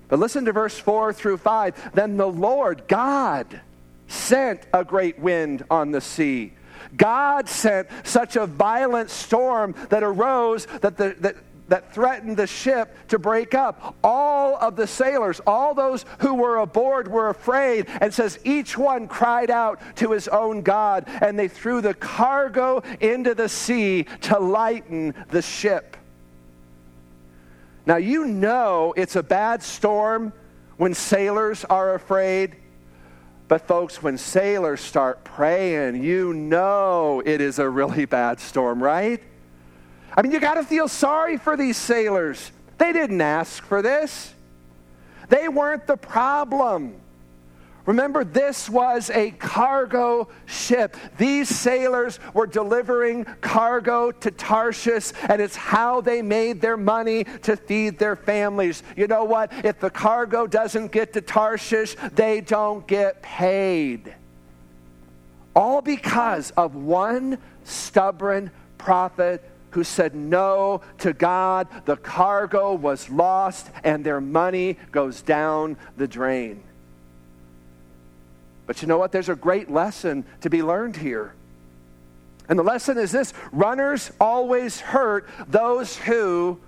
But 0.10 0.19
listen 0.19 0.45
to 0.45 0.52
verse 0.52 0.78
4 0.78 1.13
through 1.13 1.38
5. 1.38 1.93
Then 1.93 2.17
the 2.17 2.28
Lord, 2.28 2.88
God, 2.88 3.62
sent 4.08 4.62
a 4.73 4.84
great 4.84 5.17
wind 5.17 5.63
on 5.71 5.91
the 5.91 6.02
sea. 6.02 6.54
God 6.95 7.49
sent 7.49 7.88
such 8.04 8.36
a 8.36 8.45
violent 8.45 9.10
storm 9.10 9.73
that 9.89 10.04
arose 10.04 10.65
that 10.82 10.97
the, 10.97 11.15
that 11.19 11.38
that 11.67 11.93
threatened 11.93 12.38
the 12.38 12.47
ship 12.47 12.95
to 13.08 13.17
break 13.17 13.54
up. 13.54 13.95
All 14.04 14.56
of 14.58 14.76
the 14.76 14.88
sailors, 14.88 15.41
all 15.47 15.73
those 15.73 16.06
who 16.19 16.36
were 16.36 16.58
aboard, 16.58 17.08
were 17.08 17.30
afraid, 17.30 17.88
and 18.02 18.13
says 18.13 18.39
each 18.43 18.78
one 18.78 19.08
cried 19.08 19.49
out 19.49 19.80
to 19.97 20.12
his 20.12 20.28
own 20.28 20.62
God, 20.62 21.06
and 21.08 21.38
they 21.38 21.47
threw 21.47 21.82
the 21.82 21.93
cargo 21.93 22.84
into 22.99 23.34
the 23.34 23.49
sea 23.49 24.04
to 24.21 24.39
lighten 24.39 25.13
the 25.30 25.41
ship. 25.41 25.97
Now, 27.86 27.97
you 27.97 28.26
know 28.26 28.93
it's 28.95 29.15
a 29.15 29.23
bad 29.23 29.62
storm 29.62 30.34
when 30.78 30.93
sailors 30.93 31.65
are 31.65 31.95
afraid. 31.95 32.56
But, 33.47 33.67
folks, 33.67 34.02
when 34.02 34.17
sailors 34.17 34.80
start 34.80 35.23
praying, 35.23 36.02
you 36.02 36.34
know 36.34 37.21
it 37.26 37.41
is 37.41 37.60
a 37.60 37.69
really 37.69 38.06
bad 38.06 38.39
storm, 38.39 38.82
right? 38.82 39.21
I 40.15 40.21
mean, 40.21 40.32
you 40.32 40.39
got 40.39 40.56
to 40.56 40.63
feel 40.63 40.88
sorry 40.88 41.38
for 41.38 41.58
these 41.58 41.78
sailors. 41.78 42.52
They 42.78 42.93
didn't 42.93 43.21
ask 43.21 43.63
for 43.63 43.82
this, 43.82 44.34
they 45.30 45.47
weren't 45.47 45.88
the 45.88 45.97
problem. 45.97 46.99
Remember, 47.86 48.23
this 48.23 48.69
was 48.69 49.10
a 49.10 49.32
cargo 49.32 50.30
ship. 50.45 50.95
These 51.17 51.49
sailors 51.49 52.17
were 52.34 52.47
delivering 52.47 53.26
cargo 53.41 54.12
to 54.12 54.32
Tarshish, 54.32 55.12
and 55.28 55.41
it's 55.41 55.58
how 55.58 55.99
they 55.99 56.21
made 56.21 56.62
their 56.62 56.78
money 56.78 57.26
to 57.41 57.58
feed 57.58 57.99
their 57.99 58.15
families. 58.15 58.84
You 58.95 59.08
know 59.08 59.26
what? 59.26 59.52
If 59.65 59.82
the 59.82 59.89
cargo 59.89 60.47
doesn't 60.47 60.93
get 60.93 61.12
to 61.13 61.21
Tarshish, 61.21 61.97
they 62.13 62.39
don't 62.39 62.88
get 62.88 63.21
paid. 63.21 64.15
All 65.54 65.82
because 65.82 66.52
of 66.52 66.76
one 66.76 67.38
stubborn 67.65 68.49
prophet 68.78 69.43
who 69.74 69.84
said 69.84 70.16
no 70.16 70.82
to 71.00 71.14
God. 71.14 71.68
The 71.86 71.98
cargo 71.98 72.74
was 72.74 73.10
lost 73.10 73.70
and 73.84 74.06
their 74.06 74.22
money 74.22 74.78
goes 74.92 75.22
down 75.22 75.78
the 75.98 76.08
drain. 76.08 76.64
But 78.66 78.82
you 78.82 78.88
know 78.88 78.98
what? 78.98 79.12
There's 79.12 79.30
a 79.30 79.36
great 79.36 79.70
lesson 79.70 80.26
to 80.42 80.50
be 80.50 80.64
learned 80.64 80.96
here. 80.96 81.34
And 82.48 82.58
the 82.58 82.64
lesson 82.64 82.98
is 82.98 83.12
this 83.12 83.34
runners 83.52 84.12
always 84.20 84.80
hurt 84.80 85.28
those 85.48 85.98
who 85.98 86.60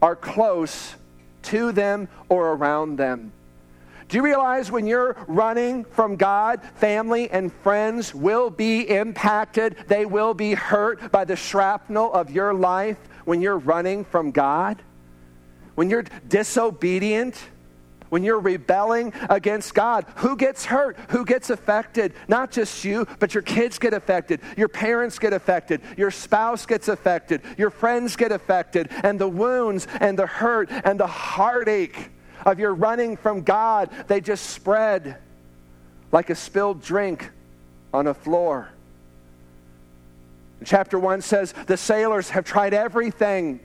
are 0.00 0.16
close 0.16 0.94
to 1.42 1.72
them 1.72 2.08
or 2.28 2.52
around 2.52 2.96
them. 2.96 3.32
Do 4.12 4.18
you 4.18 4.24
realize 4.24 4.70
when 4.70 4.86
you're 4.86 5.16
running 5.26 5.86
from 5.86 6.16
God, 6.16 6.60
family 6.74 7.30
and 7.30 7.50
friends 7.50 8.14
will 8.14 8.50
be 8.50 8.82
impacted? 8.82 9.74
They 9.88 10.04
will 10.04 10.34
be 10.34 10.52
hurt 10.52 11.10
by 11.10 11.24
the 11.24 11.34
shrapnel 11.34 12.12
of 12.12 12.30
your 12.30 12.52
life 12.52 12.98
when 13.24 13.40
you're 13.40 13.56
running 13.56 14.04
from 14.04 14.30
God? 14.30 14.82
When 15.76 15.88
you're 15.88 16.04
disobedient? 16.28 17.42
When 18.10 18.22
you're 18.22 18.38
rebelling 18.38 19.14
against 19.30 19.72
God, 19.72 20.04
who 20.16 20.36
gets 20.36 20.66
hurt? 20.66 20.98
Who 21.08 21.24
gets 21.24 21.48
affected? 21.48 22.12
Not 22.28 22.50
just 22.50 22.84
you, 22.84 23.06
but 23.18 23.32
your 23.32 23.42
kids 23.42 23.78
get 23.78 23.94
affected. 23.94 24.42
Your 24.58 24.68
parents 24.68 25.18
get 25.18 25.32
affected. 25.32 25.80
Your 25.96 26.10
spouse 26.10 26.66
gets 26.66 26.88
affected. 26.88 27.40
Your 27.56 27.70
friends 27.70 28.16
get 28.16 28.30
affected. 28.30 28.90
And 29.02 29.18
the 29.18 29.26
wounds 29.26 29.86
and 30.00 30.18
the 30.18 30.26
hurt 30.26 30.68
and 30.70 31.00
the 31.00 31.06
heartache 31.06 32.10
of 32.44 32.58
your 32.58 32.74
running 32.74 33.16
from 33.16 33.42
God, 33.42 33.90
they 34.08 34.20
just 34.20 34.50
spread 34.50 35.18
like 36.10 36.30
a 36.30 36.34
spilled 36.34 36.82
drink 36.82 37.30
on 37.92 38.06
a 38.06 38.14
floor. 38.14 38.68
chapter 40.64 40.98
1 40.98 41.22
says 41.22 41.52
the 41.66 41.76
sailors 41.76 42.30
have 42.30 42.44
tried 42.44 42.74
everything 42.74 43.60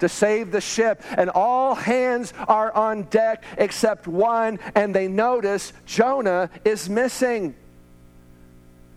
to 0.00 0.08
save 0.08 0.50
the 0.50 0.60
ship, 0.60 1.02
and 1.16 1.28
all 1.30 1.74
hands 1.74 2.32
are 2.46 2.72
on 2.72 3.02
deck 3.04 3.42
except 3.56 4.06
one, 4.06 4.58
and 4.74 4.94
they 4.94 5.08
notice 5.08 5.72
Jonah 5.86 6.50
is 6.64 6.88
missing. 6.88 7.54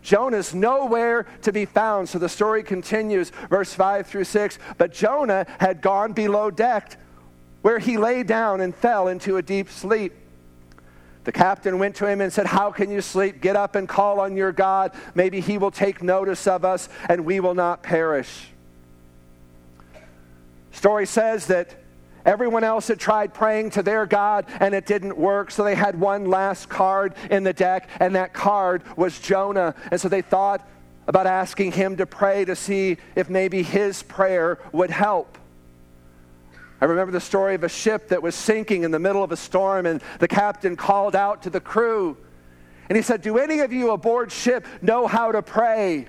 Jonah's 0.01 0.53
nowhere 0.53 1.27
to 1.43 1.51
be 1.51 1.65
found. 1.65 2.09
So 2.09 2.19
the 2.19 2.29
story 2.29 2.63
continues, 2.63 3.29
verse 3.49 3.73
5 3.73 4.07
through 4.07 4.23
6. 4.23 4.57
But 4.77 4.91
Jonah 4.91 5.45
had 5.59 5.81
gone 5.81 6.13
below 6.13 6.49
deck 6.49 6.97
where 7.62 7.80
he 7.80 7.97
lay 7.97 8.24
down 8.24 8.62
and 8.62 8.76
fell 8.76 9.08
into 9.08 9.38
a 9.38 9.41
deep 9.41 9.69
sleep. 9.69 10.13
The 11.24 11.32
captain 11.32 11.78
went 11.78 11.95
to 11.97 12.08
him 12.08 12.21
and 12.21 12.34
said, 12.34 12.47
How 12.47 12.71
can 12.71 12.89
you 12.89 13.02
sleep? 13.02 13.41
Get 13.41 13.56
up 13.56 13.76
and 13.76 13.88
call 13.88 14.19
on 14.19 14.36
your 14.36 14.52
God. 14.52 14.91
Maybe 15.13 15.39
he 15.39 15.58
will 15.58 15.71
take 15.71 16.02
notice 16.02 16.47
of 16.47 16.65
us 16.65 16.89
and 17.08 17.26
we 17.26 17.39
will 17.39 17.54
not 17.54 17.84
perish. 17.84 18.47
Story 20.71 21.06
says 21.06 21.47
that 21.47 21.76
everyone 22.26 22.63
else 22.63 22.88
had 22.88 23.00
tried 23.00 23.34
praying 23.34 23.71
to 23.71 23.84
their 23.84 24.06
God 24.06 24.45
and 24.60 24.74
it 24.74 24.88
didn't 24.88 25.17
work, 25.17 25.52
so 25.52 25.63
they 25.63 25.76
had 25.76 26.00
one 26.00 26.26
last 26.26 26.69
card 26.69 27.13
in 27.30 27.43
the 27.43 27.54
deck, 27.54 27.89
and 28.00 28.15
that 28.15 28.34
card 28.34 28.84
was 28.97 29.19
Jonah. 29.19 29.76
And 29.91 30.02
so 30.02 30.10
they 30.10 30.21
thought 30.21 30.67
about 31.08 31.28
asking 31.28 31.74
him 31.74 31.97
to 31.97 32.06
pray 32.06 32.45
to 32.45 32.56
see 32.56 32.97
if 33.15 33.30
maybe 33.30 33.62
his 33.63 34.02
prayer 34.02 34.60
would 34.71 34.89
help. 34.89 35.38
I 36.81 36.85
remember 36.85 37.11
the 37.11 37.21
story 37.21 37.53
of 37.53 37.63
a 37.63 37.69
ship 37.69 38.07
that 38.07 38.23
was 38.23 38.33
sinking 38.33 38.83
in 38.83 38.89
the 38.89 38.99
middle 38.99 39.23
of 39.23 39.31
a 39.31 39.37
storm, 39.37 39.85
and 39.85 40.01
the 40.17 40.27
captain 40.27 40.75
called 40.75 41.15
out 41.15 41.43
to 41.43 41.51
the 41.51 41.59
crew. 41.59 42.17
And 42.89 42.95
he 42.95 43.03
said, 43.03 43.21
Do 43.21 43.37
any 43.37 43.59
of 43.59 43.71
you 43.71 43.91
aboard 43.91 44.31
ship 44.31 44.65
know 44.81 45.05
how 45.05 45.31
to 45.31 45.43
pray? 45.43 46.07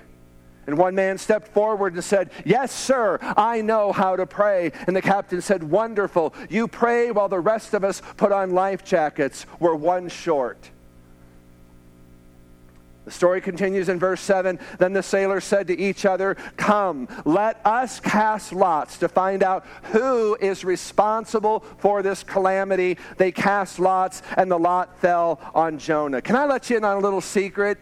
And 0.65 0.77
one 0.77 0.95
man 0.95 1.17
stepped 1.17 1.49
forward 1.49 1.93
and 1.93 2.03
said, 2.03 2.31
Yes, 2.43 2.71
sir, 2.71 3.19
I 3.21 3.61
know 3.61 3.91
how 3.91 4.15
to 4.15 4.25
pray. 4.25 4.71
And 4.87 4.95
the 4.95 5.01
captain 5.01 5.41
said, 5.41 5.63
Wonderful. 5.63 6.33
You 6.49 6.67
pray 6.67 7.11
while 7.11 7.29
the 7.29 7.39
rest 7.39 7.73
of 7.73 7.83
us 7.83 8.01
put 8.17 8.31
on 8.31 8.51
life 8.51 8.83
jackets. 8.83 9.45
We're 9.59 9.75
one 9.75 10.09
short. 10.09 10.71
The 13.05 13.11
story 13.11 13.41
continues 13.41 13.89
in 13.89 13.99
verse 13.99 14.21
7. 14.21 14.59
Then 14.79 14.93
the 14.93 15.03
sailors 15.03 15.43
said 15.43 15.67
to 15.67 15.77
each 15.77 16.05
other, 16.05 16.35
Come, 16.55 17.09
let 17.25 17.59
us 17.65 17.99
cast 17.99 18.53
lots 18.53 18.97
to 18.99 19.09
find 19.09 19.43
out 19.43 19.65
who 19.91 20.37
is 20.39 20.63
responsible 20.63 21.65
for 21.79 22.01
this 22.01 22.23
calamity. 22.23 22.97
They 23.17 23.31
cast 23.31 23.77
lots, 23.77 24.21
and 24.37 24.49
the 24.49 24.59
lot 24.59 24.97
fell 24.99 25.41
on 25.53 25.79
Jonah. 25.79 26.21
Can 26.21 26.37
I 26.37 26.45
let 26.45 26.69
you 26.69 26.77
in 26.77 26.85
on 26.85 26.97
a 26.97 27.01
little 27.01 27.21
secret? 27.21 27.77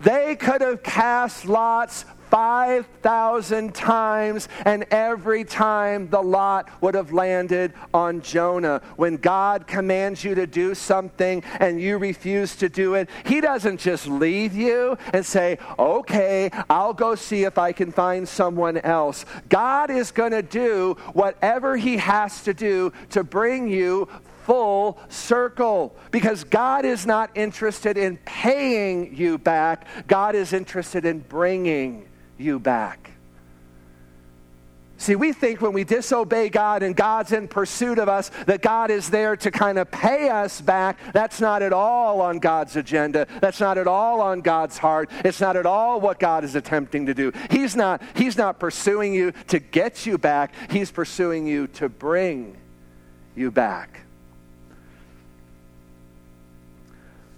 They 0.00 0.34
could 0.36 0.62
have 0.62 0.82
cast 0.82 1.44
lots 1.44 2.06
5,000 2.30 3.74
times, 3.74 4.48
and 4.64 4.84
every 4.90 5.44
time 5.44 6.08
the 6.08 6.20
lot 6.20 6.68
would 6.82 6.94
have 6.94 7.12
landed 7.12 7.72
on 7.92 8.20
Jonah. 8.22 8.82
When 8.96 9.16
God 9.16 9.66
commands 9.66 10.24
you 10.24 10.34
to 10.34 10.46
do 10.46 10.74
something 10.74 11.42
and 11.60 11.80
you 11.80 11.98
refuse 11.98 12.56
to 12.56 12.68
do 12.68 12.94
it, 12.94 13.08
He 13.24 13.40
doesn't 13.40 13.78
just 13.78 14.06
leave 14.06 14.54
you 14.54 14.96
and 15.12 15.24
say, 15.24 15.58
Okay, 15.78 16.50
I'll 16.68 16.94
go 16.94 17.14
see 17.14 17.44
if 17.44 17.58
I 17.58 17.72
can 17.72 17.92
find 17.92 18.28
someone 18.28 18.78
else. 18.78 19.24
God 19.48 19.90
is 19.90 20.10
going 20.10 20.32
to 20.32 20.42
do 20.42 20.96
whatever 21.12 21.76
He 21.76 21.96
has 21.96 22.42
to 22.44 22.54
do 22.54 22.92
to 23.10 23.24
bring 23.24 23.68
you 23.68 24.08
full 24.48 24.98
circle 25.10 25.94
because 26.10 26.42
God 26.42 26.86
is 26.86 27.04
not 27.04 27.30
interested 27.34 27.98
in 27.98 28.16
paying 28.24 29.14
you 29.14 29.36
back, 29.36 29.86
God 30.06 30.34
is 30.34 30.54
interested 30.54 31.04
in 31.04 31.18
bringing 31.18 32.07
you 32.38 32.58
back. 32.58 33.12
See, 35.00 35.14
we 35.14 35.32
think 35.32 35.60
when 35.60 35.72
we 35.72 35.84
disobey 35.84 36.48
God 36.48 36.82
and 36.82 36.94
God's 36.94 37.30
in 37.30 37.46
pursuit 37.46 38.00
of 38.00 38.08
us 38.08 38.32
that 38.46 38.62
God 38.62 38.90
is 38.90 39.10
there 39.10 39.36
to 39.36 39.50
kind 39.52 39.78
of 39.78 39.88
pay 39.92 40.28
us 40.28 40.60
back. 40.60 40.98
That's 41.12 41.40
not 41.40 41.62
at 41.62 41.72
all 41.72 42.20
on 42.20 42.40
God's 42.40 42.74
agenda. 42.74 43.28
That's 43.40 43.60
not 43.60 43.78
at 43.78 43.86
all 43.86 44.20
on 44.20 44.40
God's 44.40 44.76
heart. 44.76 45.08
It's 45.24 45.40
not 45.40 45.56
at 45.56 45.66
all 45.66 46.00
what 46.00 46.18
God 46.18 46.42
is 46.42 46.56
attempting 46.56 47.06
to 47.06 47.14
do. 47.14 47.32
He's 47.48 47.76
not, 47.76 48.02
he's 48.16 48.36
not 48.36 48.58
pursuing 48.58 49.14
you 49.14 49.32
to 49.46 49.60
get 49.60 50.04
you 50.04 50.18
back, 50.18 50.52
He's 50.68 50.90
pursuing 50.90 51.46
you 51.46 51.68
to 51.68 51.88
bring 51.88 52.56
you 53.36 53.52
back. 53.52 54.00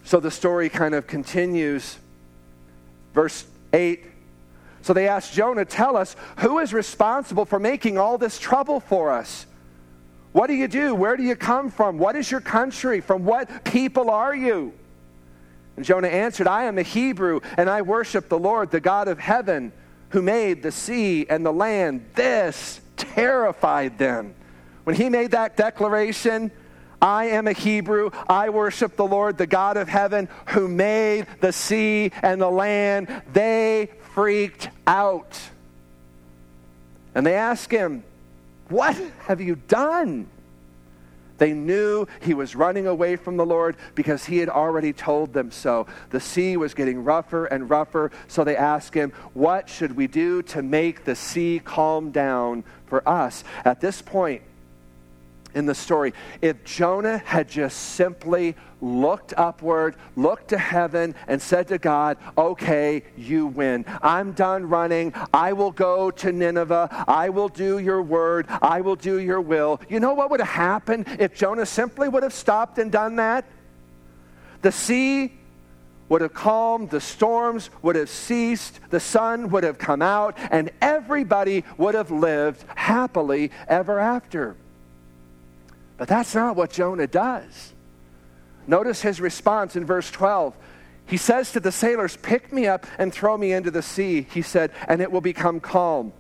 So 0.03 0.19
the 0.19 0.31
story 0.31 0.71
kind 0.71 0.95
of 0.95 1.07
continues. 1.07 1.99
Verse 3.13 3.45
8. 3.75 4.10
So 4.83 4.93
they 4.93 5.09
asked 5.09 5.33
Jonah, 5.35 5.65
Tell 5.65 5.97
us, 5.97 6.17
who 6.39 6.59
is 6.59 6.73
responsible 6.73 7.45
for 7.45 7.59
making 7.59 7.99
all 7.99 8.19
this 8.19 8.39
trouble 8.39 8.81
for 8.81 9.11
us? 9.11 9.47
What 10.33 10.47
do 10.47 10.55
you 10.55 10.69
do? 10.69 10.95
Where 10.95 11.17
do 11.17 11.23
you 11.23 11.37
come 11.37 11.71
from? 11.71 11.99
What 11.99 12.17
is 12.17 12.31
your 12.31 12.41
country? 12.41 13.01
From 13.01 13.25
what 13.25 13.65
people 13.65 14.11
are 14.11 14.35
you? 14.35 14.73
And 15.77 15.85
Jonah 15.85 16.09
answered, 16.09 16.47
I 16.47 16.65
am 16.65 16.79
a 16.79 16.83
Hebrew, 16.83 17.41
and 17.57 17.69
I 17.69 17.83
worship 17.83 18.29
the 18.29 18.39
Lord, 18.39 18.71
the 18.71 18.81
God 18.81 19.09
of 19.09 19.19
heaven, 19.19 19.73
who 20.11 20.23
made 20.23 20.63
the 20.63 20.73
sea 20.73 21.27
and 21.29 21.45
the 21.45 21.53
land. 21.53 22.07
This 22.15 22.81
terrified 22.97 23.99
them. 23.99 24.35
When 24.85 24.95
he 24.95 25.09
made 25.09 25.33
that 25.33 25.57
declaration, 25.57 26.51
I 27.03 27.27
am 27.27 27.47
a 27.47 27.53
Hebrew. 27.53 28.11
I 28.29 28.51
worship 28.51 28.97
the 28.97 29.07
Lord, 29.07 29.39
the 29.39 29.47
God 29.47 29.77
of 29.77 29.89
heaven, 29.89 30.29
who 30.49 30.69
made 30.69 31.27
the 31.41 31.53
sea 31.53 32.13
and 32.23 32.41
the 32.41 32.51
land. 32.51 33.23
They 33.33 33.91
freaked 34.15 34.71
out. 34.87 35.41
And 37.15 37.27
they 37.27 37.35
asked 37.35 37.71
him, 37.71 38.05
What 38.69 38.97
have 39.27 39.41
you 39.41 39.57
done? 39.57 40.29
They 41.39 41.55
knew 41.55 42.07
he 42.21 42.35
was 42.35 42.55
running 42.55 42.87
away 42.87 43.17
from 43.17 43.39
the 43.39 43.47
Lord 43.47 43.77
because 43.95 44.27
he 44.27 44.37
had 44.39 44.51
already 44.51 44.93
told 44.93 45.33
them 45.33 45.51
so. 45.51 45.87
The 46.11 46.21
sea 46.21 46.59
was 46.59 46.75
getting 46.75 47.03
rougher 47.03 47.47
and 47.47 47.71
rougher, 47.71 48.13
so 48.29 48.45
they 48.45 48.57
asked 48.57 48.93
him, 48.93 49.13
What 49.33 49.67
should 49.69 49.97
we 49.97 50.07
do 50.07 50.43
to 50.43 50.63
make 50.63 51.05
the 51.05 51.17
sea 51.17 51.61
calm 51.65 52.11
down 52.11 52.63
for 52.87 53.09
us? 53.09 53.43
At 53.65 53.81
this 53.81 54.03
point, 54.03 54.43
in 55.55 55.67
the 55.67 55.75
story. 55.75 56.13
If 56.41 56.65
Jonah 56.65 57.19
had 57.19 57.49
just 57.49 57.95
simply 57.95 58.57
looked 58.81 59.35
upward, 59.37 59.97
looked 60.17 60.49
to 60.49 60.59
heaven, 60.59 61.15
and 61.29 61.41
said 61.41 61.69
to 61.69 61.79
God, 61.79 62.17
Okay, 62.37 63.03
you 63.17 63.47
win. 63.47 63.85
I'm 64.03 64.33
done 64.33 64.69
running. 64.69 65.13
I 65.33 65.53
will 65.53 65.71
go 65.71 66.11
to 66.11 66.33
Nineveh. 66.33 67.05
I 67.07 67.29
will 67.29 67.49
do 67.49 67.79
your 67.79 68.03
word. 68.03 68.47
I 68.63 68.81
will 68.81 68.97
do 68.97 69.19
your 69.19 69.41
will. 69.41 69.81
You 69.89 70.01
know 70.01 70.15
what 70.15 70.31
would 70.31 70.41
have 70.41 70.49
happened 70.49 71.07
if 71.19 71.35
Jonah 71.35 71.67
simply 71.67 72.09
would 72.09 72.23
have 72.23 72.33
stopped 72.33 72.79
and 72.79 72.91
done 72.91 73.17
that? 73.17 73.45
The 74.63 74.73
sea 74.73 75.33
would 76.11 76.21
have 76.21 76.35
calmed, 76.35 76.91
the 76.91 77.01
storms 77.01 77.71
would 77.83 77.95
have 77.95 78.11
ceased, 78.11 78.81
the 78.91 79.01
sun 79.01 79.49
would 79.49 79.63
have 79.63 79.79
come 79.79 80.03
out, 80.03 80.37
and 80.51 80.71
everybody 80.83 81.65
would 81.79 81.95
have 81.95 82.11
lived 82.11 82.65
happily 82.75 83.51
ever 83.69 84.01
after. 84.01 84.57
But 86.01 86.09
that's 86.09 86.35
not 86.35 86.57
what 86.57 86.71
Jonah 86.71 87.07
does. 87.07 87.75
Notice 88.67 89.03
his 89.03 89.21
response 89.21 89.77
in 89.77 89.85
verse 89.85 90.11
12. 90.11 90.57
He 91.05 91.19
says 91.19 91.53
to 91.53 91.61
the 91.61 91.71
sailors, 91.71 92.17
Pick 92.17 92.55
me 92.55 92.67
up 92.67 92.87
and 92.97 93.13
throw 93.13 93.37
me 93.37 93.53
into 93.53 93.71
the 93.71 93.83
sea, 93.83 94.27
he 94.33 94.41
said, 94.41 94.71
and 94.89 95.03
it 95.03 95.13
will 95.13 95.21
become 95.21 95.61
calm. 95.61 96.15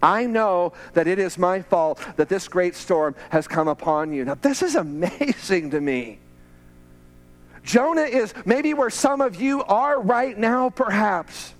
I 0.00 0.26
know 0.26 0.74
that 0.92 1.08
it 1.08 1.18
is 1.18 1.38
my 1.38 1.60
fault 1.60 2.00
that 2.14 2.28
this 2.28 2.46
great 2.46 2.76
storm 2.76 3.16
has 3.30 3.48
come 3.48 3.66
upon 3.66 4.12
you. 4.12 4.24
Now, 4.24 4.36
this 4.36 4.62
is 4.62 4.76
amazing 4.76 5.70
to 5.70 5.80
me. 5.80 6.20
Jonah 7.64 8.02
is 8.02 8.32
maybe 8.44 8.74
where 8.74 8.90
some 8.90 9.20
of 9.20 9.42
you 9.42 9.64
are 9.64 10.00
right 10.00 10.38
now, 10.38 10.70
perhaps. 10.70 11.52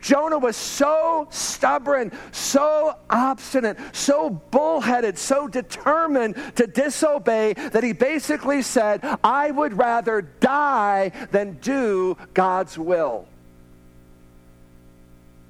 Jonah 0.00 0.38
was 0.38 0.56
so 0.56 1.28
stubborn, 1.30 2.12
so 2.32 2.96
obstinate, 3.10 3.78
so 3.92 4.30
bullheaded, 4.30 5.18
so 5.18 5.48
determined 5.48 6.36
to 6.56 6.66
disobey 6.66 7.54
that 7.54 7.84
he 7.84 7.92
basically 7.92 8.62
said, 8.62 9.00
I 9.22 9.50
would 9.50 9.76
rather 9.76 10.22
die 10.22 11.12
than 11.30 11.58
do 11.60 12.16
God's 12.34 12.78
will. 12.78 13.26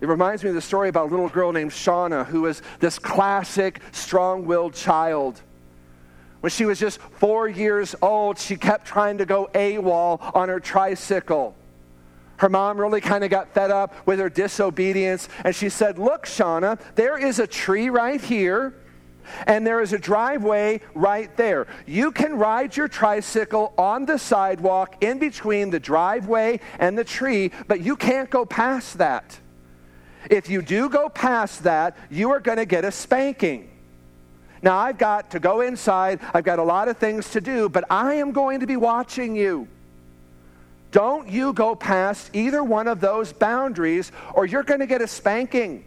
It 0.00 0.08
reminds 0.08 0.42
me 0.42 0.50
of 0.50 0.54
the 0.54 0.60
story 0.60 0.88
about 0.88 1.08
a 1.08 1.10
little 1.10 1.28
girl 1.28 1.52
named 1.52 1.70
Shauna 1.70 2.26
who 2.26 2.42
was 2.42 2.60
this 2.80 2.98
classic 2.98 3.80
strong 3.92 4.44
willed 4.44 4.74
child. 4.74 5.40
When 6.40 6.50
she 6.50 6.66
was 6.66 6.78
just 6.78 7.00
four 7.00 7.48
years 7.48 7.94
old, 8.02 8.38
she 8.38 8.56
kept 8.56 8.86
trying 8.86 9.16
to 9.16 9.24
go 9.24 9.48
AWOL 9.54 10.34
on 10.34 10.50
her 10.50 10.60
tricycle. 10.60 11.56
Her 12.38 12.48
mom 12.48 12.78
really 12.78 13.00
kind 13.00 13.24
of 13.24 13.30
got 13.30 13.54
fed 13.54 13.70
up 13.70 13.94
with 14.06 14.18
her 14.18 14.28
disobedience, 14.28 15.28
and 15.44 15.54
she 15.54 15.68
said, 15.68 15.98
Look, 15.98 16.26
Shauna, 16.26 16.80
there 16.94 17.16
is 17.16 17.38
a 17.38 17.46
tree 17.46 17.90
right 17.90 18.20
here, 18.20 18.74
and 19.46 19.66
there 19.66 19.80
is 19.80 19.92
a 19.92 19.98
driveway 19.98 20.80
right 20.94 21.34
there. 21.36 21.66
You 21.86 22.12
can 22.12 22.34
ride 22.34 22.76
your 22.76 22.88
tricycle 22.88 23.72
on 23.78 24.04
the 24.04 24.18
sidewalk 24.18 25.02
in 25.02 25.18
between 25.18 25.70
the 25.70 25.80
driveway 25.80 26.60
and 26.78 26.98
the 26.98 27.04
tree, 27.04 27.52
but 27.68 27.80
you 27.80 27.96
can't 27.96 28.30
go 28.30 28.44
past 28.44 28.98
that. 28.98 29.38
If 30.30 30.48
you 30.48 30.62
do 30.62 30.88
go 30.88 31.08
past 31.08 31.64
that, 31.64 31.96
you 32.10 32.30
are 32.30 32.40
going 32.40 32.58
to 32.58 32.64
get 32.64 32.84
a 32.84 32.90
spanking. 32.90 33.70
Now, 34.62 34.78
I've 34.78 34.96
got 34.96 35.30
to 35.32 35.40
go 35.40 35.60
inside, 35.60 36.20
I've 36.32 36.44
got 36.44 36.58
a 36.58 36.62
lot 36.62 36.88
of 36.88 36.96
things 36.96 37.30
to 37.32 37.40
do, 37.40 37.68
but 37.68 37.84
I 37.90 38.14
am 38.14 38.32
going 38.32 38.60
to 38.60 38.66
be 38.66 38.76
watching 38.76 39.36
you. 39.36 39.68
Don't 40.94 41.28
you 41.28 41.52
go 41.52 41.74
past 41.74 42.30
either 42.36 42.62
one 42.62 42.86
of 42.86 43.00
those 43.00 43.32
boundaries 43.32 44.12
or 44.32 44.46
you're 44.46 44.62
going 44.62 44.78
to 44.78 44.86
get 44.86 45.02
a 45.02 45.08
spanking. 45.08 45.84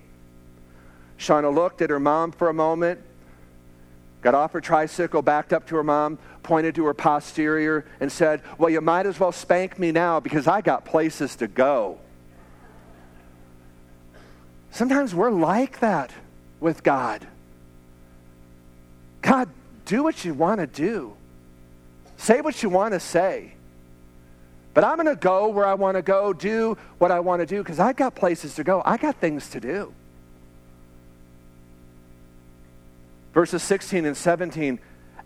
Shauna 1.17 1.55
looked 1.55 1.81
at 1.81 1.89
her 1.89 1.99
mom 1.99 2.33
for 2.33 2.49
a 2.49 2.53
moment, 2.53 2.99
got 4.21 4.35
off 4.35 4.51
her 4.51 4.59
tricycle, 4.59 5.21
backed 5.21 5.53
up 5.53 5.65
to 5.67 5.77
her 5.77 5.83
mom, 5.83 6.19
pointed 6.43 6.75
to 6.75 6.83
her 6.87 6.93
posterior, 6.93 7.85
and 8.01 8.11
said, 8.11 8.41
Well, 8.57 8.69
you 8.69 8.81
might 8.81 9.05
as 9.05 9.17
well 9.17 9.31
spank 9.31 9.79
me 9.79 9.93
now 9.93 10.19
because 10.19 10.45
I 10.45 10.59
got 10.59 10.83
places 10.83 11.37
to 11.37 11.47
go. 11.47 11.99
Sometimes 14.71 15.15
we're 15.15 15.31
like 15.31 15.79
that 15.79 16.11
with 16.59 16.83
God. 16.83 17.25
God, 19.21 19.47
do 19.85 20.03
what 20.03 20.25
you 20.25 20.33
want 20.33 20.59
to 20.59 20.67
do, 20.67 21.15
say 22.17 22.41
what 22.41 22.61
you 22.61 22.67
want 22.67 22.93
to 22.93 22.99
say. 22.99 23.53
But 24.77 24.83
I'm 24.83 24.97
going 24.97 25.07
to 25.07 25.15
go 25.15 25.47
where 25.47 25.65
I 25.65 25.73
want 25.73 25.97
to 25.97 26.03
go, 26.03 26.33
do 26.33 26.77
what 26.99 27.09
I 27.09 27.19
want 27.19 27.39
to 27.39 27.47
do, 27.47 27.63
because 27.63 27.79
I've 27.79 27.95
got 27.95 28.13
places 28.13 28.53
to 28.57 28.63
go. 28.63 28.83
I 28.85 28.97
got 28.97 29.15
things 29.15 29.49
to 29.49 29.59
do. 29.59 29.91
Verses 33.33 33.63
16 33.63 34.05
and 34.05 34.15
17. 34.15 34.77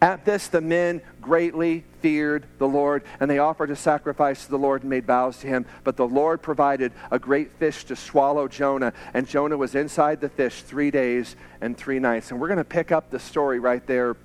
At 0.02 0.24
this, 0.24 0.48
the 0.48 0.62
men 0.62 1.02
greatly 1.20 1.84
feared 2.00 2.46
the 2.60 2.68
Lord, 2.70 3.04
and 3.20 3.30
they 3.30 3.40
offered 3.40 3.72
a 3.72 3.76
sacrifice 3.76 4.46
to 4.46 4.52
the 4.52 4.58
Lord 4.58 4.84
and 4.84 4.90
made 4.90 5.06
vows 5.06 5.40
to 5.40 5.48
him. 5.48 5.66
But 5.84 5.98
the 5.98 6.08
Lord 6.08 6.42
provided 6.42 6.94
a 7.12 7.20
great 7.20 7.52
fish 7.52 7.84
to 7.84 7.98
swallow 7.98 8.48
Jonah, 8.48 8.94
and 9.14 9.28
Jonah 9.28 9.58
was 9.58 9.76
inside 9.76 10.22
the 10.22 10.30
fish 10.30 10.62
three 10.62 10.92
days 10.92 11.36
and 11.60 11.76
three 11.76 12.00
nights. 12.00 12.32
And 12.32 12.40
we're 12.40 12.48
going 12.48 12.58
to 12.58 12.64
pick 12.64 12.94
up 12.94 13.10
the 13.10 13.20
story 13.20 13.60
right 13.60 13.86
there 13.86 14.16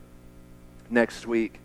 next 0.89 1.27
week. 1.27 1.59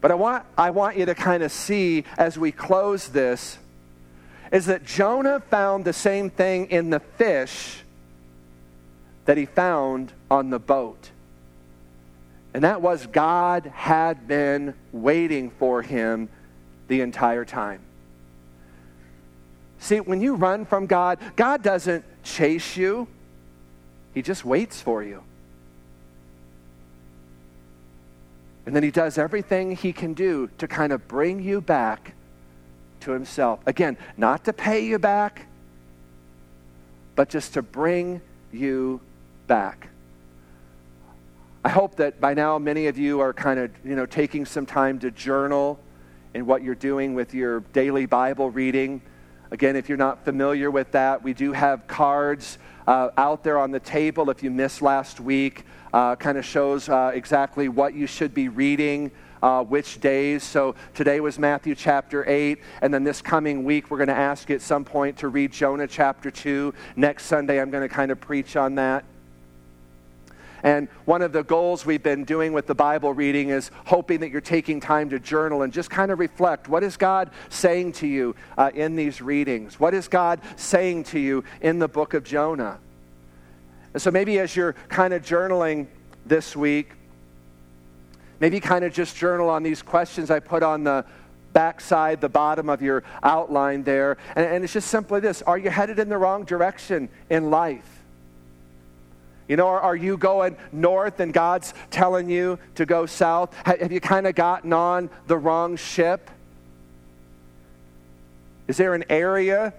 But 0.00 0.10
I 0.10 0.14
want, 0.14 0.44
I 0.56 0.70
want 0.70 0.96
you 0.96 1.06
to 1.06 1.14
kind 1.14 1.42
of 1.42 1.50
see 1.50 2.04
as 2.16 2.38
we 2.38 2.52
close 2.52 3.08
this 3.08 3.58
is 4.52 4.66
that 4.66 4.84
Jonah 4.84 5.40
found 5.40 5.84
the 5.84 5.92
same 5.92 6.30
thing 6.30 6.70
in 6.70 6.90
the 6.90 7.00
fish 7.00 7.82
that 9.26 9.36
he 9.36 9.44
found 9.44 10.12
on 10.30 10.50
the 10.50 10.58
boat. 10.58 11.10
And 12.54 12.64
that 12.64 12.80
was 12.80 13.06
God 13.06 13.66
had 13.66 14.26
been 14.26 14.74
waiting 14.90 15.50
for 15.50 15.82
him 15.82 16.28
the 16.88 17.02
entire 17.02 17.44
time. 17.44 17.80
See, 19.80 20.00
when 20.00 20.20
you 20.20 20.34
run 20.34 20.64
from 20.64 20.86
God, 20.86 21.18
God 21.36 21.62
doesn't 21.62 22.04
chase 22.24 22.76
you, 22.76 23.06
He 24.12 24.22
just 24.22 24.44
waits 24.44 24.80
for 24.80 25.02
you. 25.02 25.22
And 28.68 28.76
then 28.76 28.82
He 28.82 28.90
does 28.90 29.16
everything 29.16 29.74
He 29.74 29.94
can 29.94 30.12
do 30.12 30.50
to 30.58 30.68
kind 30.68 30.92
of 30.92 31.08
bring 31.08 31.42
you 31.42 31.62
back 31.62 32.12
to 33.00 33.12
Himself. 33.12 33.60
Again, 33.64 33.96
not 34.18 34.44
to 34.44 34.52
pay 34.52 34.84
you 34.84 34.98
back, 34.98 35.46
but 37.16 37.30
just 37.30 37.54
to 37.54 37.62
bring 37.62 38.20
you 38.52 39.00
back. 39.46 39.88
I 41.64 41.70
hope 41.70 41.96
that 41.96 42.20
by 42.20 42.34
now 42.34 42.58
many 42.58 42.88
of 42.88 42.98
you 42.98 43.20
are 43.20 43.32
kind 43.32 43.58
of, 43.58 43.70
you 43.86 43.96
know, 43.96 44.04
taking 44.04 44.44
some 44.44 44.66
time 44.66 44.98
to 44.98 45.10
journal 45.10 45.80
in 46.34 46.44
what 46.44 46.62
you're 46.62 46.74
doing 46.74 47.14
with 47.14 47.32
your 47.32 47.60
daily 47.72 48.04
Bible 48.04 48.50
reading. 48.50 49.00
Again, 49.50 49.76
if 49.76 49.88
you're 49.88 49.98
not 49.98 50.24
familiar 50.24 50.70
with 50.70 50.92
that, 50.92 51.22
we 51.22 51.32
do 51.32 51.52
have 51.52 51.86
cards 51.86 52.58
uh, 52.86 53.10
out 53.16 53.42
there 53.42 53.58
on 53.58 53.70
the 53.70 53.80
table 53.80 54.28
if 54.30 54.42
you 54.42 54.50
missed 54.50 54.82
last 54.82 55.20
week. 55.20 55.64
Uh, 55.92 56.16
kind 56.16 56.36
of 56.36 56.44
shows 56.44 56.88
uh, 56.88 57.10
exactly 57.14 57.68
what 57.68 57.94
you 57.94 58.06
should 58.06 58.34
be 58.34 58.48
reading. 58.48 59.10
Uh, 59.40 59.62
which 59.62 60.00
days. 60.00 60.42
So 60.42 60.74
today 60.94 61.20
was 61.20 61.38
Matthew 61.38 61.76
chapter 61.76 62.28
8, 62.28 62.58
and 62.82 62.92
then 62.92 63.04
this 63.04 63.22
coming 63.22 63.62
week 63.62 63.88
we're 63.88 63.98
going 63.98 64.08
to 64.08 64.12
ask 64.12 64.48
you 64.48 64.56
at 64.56 64.62
some 64.62 64.84
point 64.84 65.16
to 65.18 65.28
read 65.28 65.52
Jonah 65.52 65.86
chapter 65.86 66.28
2. 66.28 66.74
Next 66.96 67.26
Sunday 67.26 67.60
I'm 67.60 67.70
going 67.70 67.88
to 67.88 67.94
kind 67.94 68.10
of 68.10 68.20
preach 68.20 68.56
on 68.56 68.74
that. 68.74 69.04
And 70.62 70.88
one 71.04 71.22
of 71.22 71.32
the 71.32 71.42
goals 71.42 71.86
we've 71.86 72.02
been 72.02 72.24
doing 72.24 72.52
with 72.52 72.66
the 72.66 72.74
Bible 72.74 73.12
reading 73.12 73.50
is 73.50 73.70
hoping 73.86 74.20
that 74.20 74.30
you're 74.30 74.40
taking 74.40 74.80
time 74.80 75.10
to 75.10 75.18
journal 75.18 75.62
and 75.62 75.72
just 75.72 75.90
kind 75.90 76.10
of 76.10 76.18
reflect 76.18 76.68
what 76.68 76.82
is 76.82 76.96
God 76.96 77.30
saying 77.48 77.92
to 77.92 78.06
you 78.06 78.34
uh, 78.56 78.70
in 78.74 78.96
these 78.96 79.20
readings? 79.20 79.78
What 79.78 79.94
is 79.94 80.08
God 80.08 80.40
saying 80.56 81.04
to 81.04 81.18
you 81.18 81.44
in 81.60 81.78
the 81.78 81.88
book 81.88 82.14
of 82.14 82.24
Jonah? 82.24 82.78
And 83.92 84.02
so 84.02 84.10
maybe 84.10 84.38
as 84.38 84.54
you're 84.54 84.74
kind 84.88 85.14
of 85.14 85.22
journaling 85.22 85.86
this 86.26 86.54
week, 86.54 86.92
maybe 88.40 88.60
kind 88.60 88.84
of 88.84 88.92
just 88.92 89.16
journal 89.16 89.48
on 89.48 89.62
these 89.62 89.82
questions 89.82 90.30
I 90.30 90.40
put 90.40 90.62
on 90.62 90.84
the 90.84 91.04
backside, 91.52 92.20
the 92.20 92.28
bottom 92.28 92.68
of 92.68 92.82
your 92.82 93.02
outline 93.22 93.82
there. 93.82 94.16
And, 94.36 94.46
and 94.46 94.64
it's 94.64 94.72
just 94.72 94.88
simply 94.88 95.20
this 95.20 95.42
Are 95.42 95.58
you 95.58 95.70
headed 95.70 95.98
in 95.98 96.08
the 96.08 96.18
wrong 96.18 96.44
direction 96.44 97.08
in 97.30 97.50
life? 97.50 97.97
You 99.48 99.56
know, 99.56 99.66
are, 99.66 99.80
are 99.80 99.96
you 99.96 100.18
going 100.18 100.56
north 100.72 101.20
and 101.20 101.32
God's 101.32 101.72
telling 101.90 102.28
you 102.28 102.58
to 102.74 102.84
go 102.84 103.06
south? 103.06 103.54
Have 103.64 103.90
you 103.90 104.00
kind 104.00 104.26
of 104.26 104.34
gotten 104.34 104.72
on 104.72 105.08
the 105.26 105.38
wrong 105.38 105.76
ship? 105.76 106.30
Is 108.68 108.76
there 108.76 108.94
an 108.94 109.04
area 109.08 109.72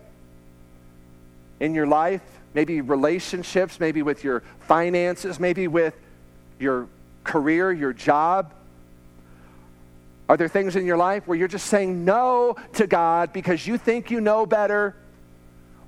in 1.59 1.75
your 1.75 1.85
life, 1.85 2.23
maybe 2.55 2.81
relationships, 2.81 3.79
maybe 3.79 4.01
with 4.01 4.23
your 4.23 4.41
finances, 4.61 5.39
maybe 5.39 5.67
with 5.67 5.93
your 6.59 6.87
career, 7.23 7.71
your 7.71 7.93
job? 7.93 8.51
Are 10.27 10.37
there 10.37 10.47
things 10.47 10.75
in 10.75 10.85
your 10.85 10.97
life 10.97 11.27
where 11.27 11.37
you're 11.37 11.47
just 11.47 11.67
saying 11.67 12.05
no 12.05 12.55
to 12.73 12.87
God 12.87 13.33
because 13.33 13.67
you 13.67 13.77
think 13.77 14.09
you 14.09 14.19
know 14.21 14.47
better? 14.47 14.95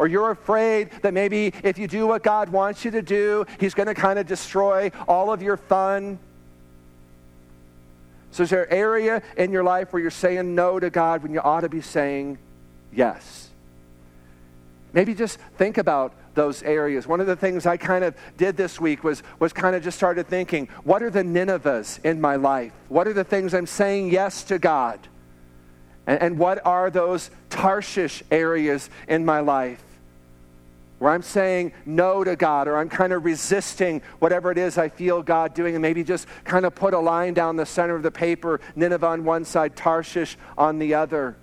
Or 0.02 0.08
you're 0.08 0.32
afraid 0.32 0.90
that 1.04 1.14
maybe 1.14 1.54
if 1.64 1.78
you 1.78 1.88
do 1.88 2.08
what 2.08 2.24
God 2.24 2.50
wants 2.50 2.84
you 2.84 2.90
to 2.90 3.04
do, 3.04 3.46
He's 3.60 3.76
going 3.76 3.86
to 3.86 3.94
kind 3.94 4.18
of 4.18 4.26
destroy 4.26 4.92
all 5.08 5.32
of 5.32 5.44
your 5.44 5.58
fun. 5.58 6.18
So, 8.32 8.42
is 8.42 8.50
there 8.50 8.64
an 8.64 8.74
area 8.74 9.22
in 9.38 9.52
your 9.52 9.64
life 9.64 9.94
where 9.94 10.02
you're 10.02 10.10
saying 10.10 10.56
no 10.56 10.80
to 10.80 10.90
God 10.90 11.22
when 11.22 11.34
you 11.34 11.40
ought 11.40 11.62
to 11.62 11.70
be 11.70 11.82
saying 11.82 12.40
yes? 12.92 13.50
Maybe 14.92 15.14
just 15.14 15.38
think 15.60 15.78
about 15.78 16.16
those 16.34 16.64
areas. 16.64 17.06
One 17.06 17.20
of 17.20 17.28
the 17.28 17.36
things 17.36 17.68
I 17.68 17.78
kind 17.78 18.04
of 18.04 18.16
did 18.38 18.58
this 18.58 18.82
week 18.82 19.04
was, 19.04 19.22
was 19.38 19.54
kind 19.54 19.76
of 19.76 19.84
just 19.84 19.98
started 19.98 20.26
thinking 20.26 20.68
what 20.84 21.04
are 21.04 21.12
the 21.12 21.22
Ninevehs 21.22 22.04
in 22.04 22.20
my 22.20 22.38
life? 22.38 22.74
What 22.90 23.08
are 23.08 23.14
the 23.14 23.24
things 23.24 23.54
I'm 23.54 23.68
saying 23.68 24.10
yes 24.10 24.46
to 24.46 24.58
God? 24.58 25.00
And, 26.08 26.20
and 26.20 26.40
what 26.40 26.66
are 26.66 26.90
those 26.90 27.30
Tarshish 27.52 28.24
areas 28.32 28.90
in 29.08 29.26
my 29.26 29.42
life? 29.42 29.84
Where 31.02 31.12
I'm 31.12 31.24
saying 31.24 31.74
no 31.84 32.24
to 32.24 32.36
God 32.36 32.68
or 32.68 32.78
I'm 32.78 32.88
kind 32.88 33.12
of 33.12 33.26
resisting 33.26 34.04
whatever 34.20 34.52
it 34.52 34.60
is 34.60 34.78
I 34.78 34.90
feel 34.90 35.24
God 35.24 35.56
doing, 35.56 35.74
and 35.74 35.82
maybe 35.82 36.04
just 36.04 36.28
kind 36.44 36.64
of 36.64 36.76
put 36.76 36.94
a 36.94 37.00
line 37.00 37.34
down 37.34 37.56
the 37.56 37.66
center 37.66 37.96
of 37.96 38.04
the 38.04 38.12
paper 38.12 38.62
Nineveh 38.76 39.08
on 39.08 39.24
one 39.24 39.44
side, 39.44 39.76
Tarshish 39.76 40.38
on 40.60 40.78
the 40.78 40.94
other. 40.94 41.36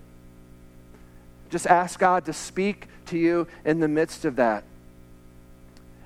Just 1.50 1.66
ask 1.66 1.98
God 1.98 2.26
to 2.26 2.32
speak 2.32 2.86
to 3.06 3.18
you 3.18 3.48
in 3.64 3.80
the 3.80 3.88
midst 3.88 4.24
of 4.24 4.36
that. 4.36 4.62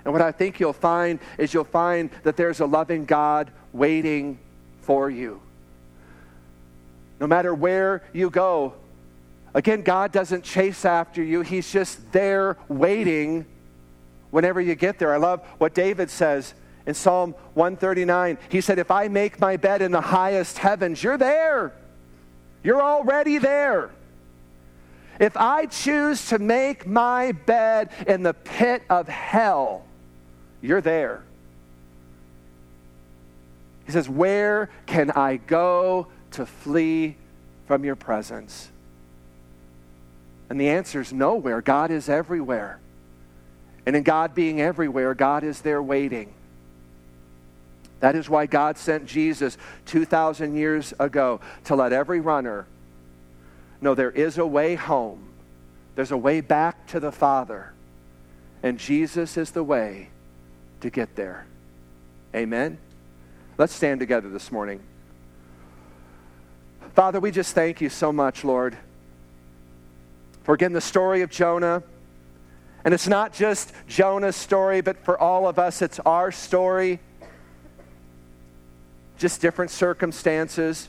And 0.07 0.15
what 0.15 0.23
I 0.23 0.33
think 0.33 0.59
you'll 0.59 0.73
find 0.73 1.19
is 1.37 1.53
you'll 1.53 1.65
find 1.65 2.09
that 2.23 2.39
there's 2.39 2.61
a 2.61 2.67
loving 2.67 3.05
God 3.05 3.51
waiting 3.75 4.39
for 4.81 5.11
you. 5.11 5.43
No 7.21 7.27
matter 7.27 7.55
where 7.55 8.03
you 8.15 8.31
go, 8.31 8.73
Again, 9.55 9.83
God 9.83 10.13
doesn't 10.13 10.45
chase 10.45 10.85
after 10.85 11.23
you, 11.23 11.43
He's 11.43 11.71
just 11.71 12.13
there 12.13 12.57
waiting 12.69 13.47
whenever 14.31 14.61
you 14.61 14.75
get 14.75 14.99
there. 14.99 15.13
I 15.13 15.19
love 15.19 15.43
what 15.59 15.75
David 15.75 16.11
says 16.11 16.55
in 16.87 16.95
Psalm 16.95 17.35
139. 17.55 18.39
He 18.49 18.61
said, 18.61 18.79
If 18.79 18.91
I 18.91 19.09
make 19.09 19.39
my 19.39 19.57
bed 19.57 19.83
in 19.83 19.93
the 19.93 20.01
highest 20.01 20.59
heavens, 20.59 21.03
you're 21.03 21.19
there. 21.19 21.73
You're 22.65 22.83
already 22.83 23.39
there. 23.39 23.91
If 25.21 25.37
I 25.37 25.67
choose 25.67 26.29
to 26.31 26.39
make 26.39 26.87
my 26.87 27.33
bed 27.33 27.91
in 28.07 28.23
the 28.23 28.35
pit 28.35 28.83
of 28.89 29.09
hell, 29.09 29.85
you're 30.63 30.81
there. 30.81 31.23
He 33.85 33.93
says, 33.93 34.09
Where 34.09 34.71
can 34.87 35.11
I 35.11 35.37
go 35.37 36.07
to 36.33 36.47
flee 36.47 37.17
from 37.67 37.85
your 37.85 37.97
presence? 37.97 38.72
And 40.53 40.61
the 40.61 40.69
answer 40.69 41.01
is 41.01 41.15
nowhere. 41.15 41.63
God 41.63 41.91
is 41.91 42.11
everywhere. 42.11 42.79
And 43.87 43.97
in 43.97 44.03
God 44.03 44.35
being 44.35 44.61
everywhere, 44.61 45.15
God 45.15 45.45
is 45.45 45.63
there 45.63 45.83
waiting. 45.83 46.35
That 48.01 48.17
is 48.17 48.29
why 48.29 48.45
God 48.45 48.77
sent 48.77 49.07
Jesus 49.07 49.57
2,000 49.87 50.55
years 50.55 50.93
ago 50.99 51.41
to 51.65 51.75
let 51.75 51.95
every 51.95 52.21
runner 52.21 52.67
know 53.81 53.95
there 53.95 54.11
is 54.11 54.37
a 54.37 54.47
way 54.47 54.75
home, 54.75 55.31
there's 55.95 56.13
a 56.13 56.19
way 56.19 56.43
back 56.43 56.87
to 56.89 57.01
the 57.01 57.13
Father, 57.13 57.73
and 58.63 58.79
Jesus 58.79 59.39
is 59.39 59.53
the 59.53 59.65
way 59.65 60.11
to 60.83 60.91
get 60.91 61.17
there. 61.17 61.47
Amen? 62.35 62.77
Let's 63.57 63.75
stand 63.75 64.01
together 64.01 64.29
this 64.29 64.53
morning. 64.53 64.83
Father, 66.95 67.21
we 67.21 67.31
just 67.31 67.55
thank 67.55 67.81
you 67.81 67.89
so 67.89 68.13
much, 68.13 68.45
Lord 68.45 68.77
for 70.45 70.55
again, 70.55 70.73
the 70.73 70.81
story 70.81 71.23
of 71.23 71.31
Jonah. 71.31 71.83
And 72.85 72.93
it's 72.93 73.07
not 73.07 73.33
just 73.33 73.73
Jonah's 73.87 74.37
story, 74.37 74.81
but 74.81 74.99
for 75.05 75.19
all 75.19 75.47
of 75.47 75.59
us, 75.59 75.83
it's 75.83 76.01
our 76.01 76.33
story. 76.33 76.99
Just 79.19 79.41
different 79.41 79.71
circumstances 79.71 80.89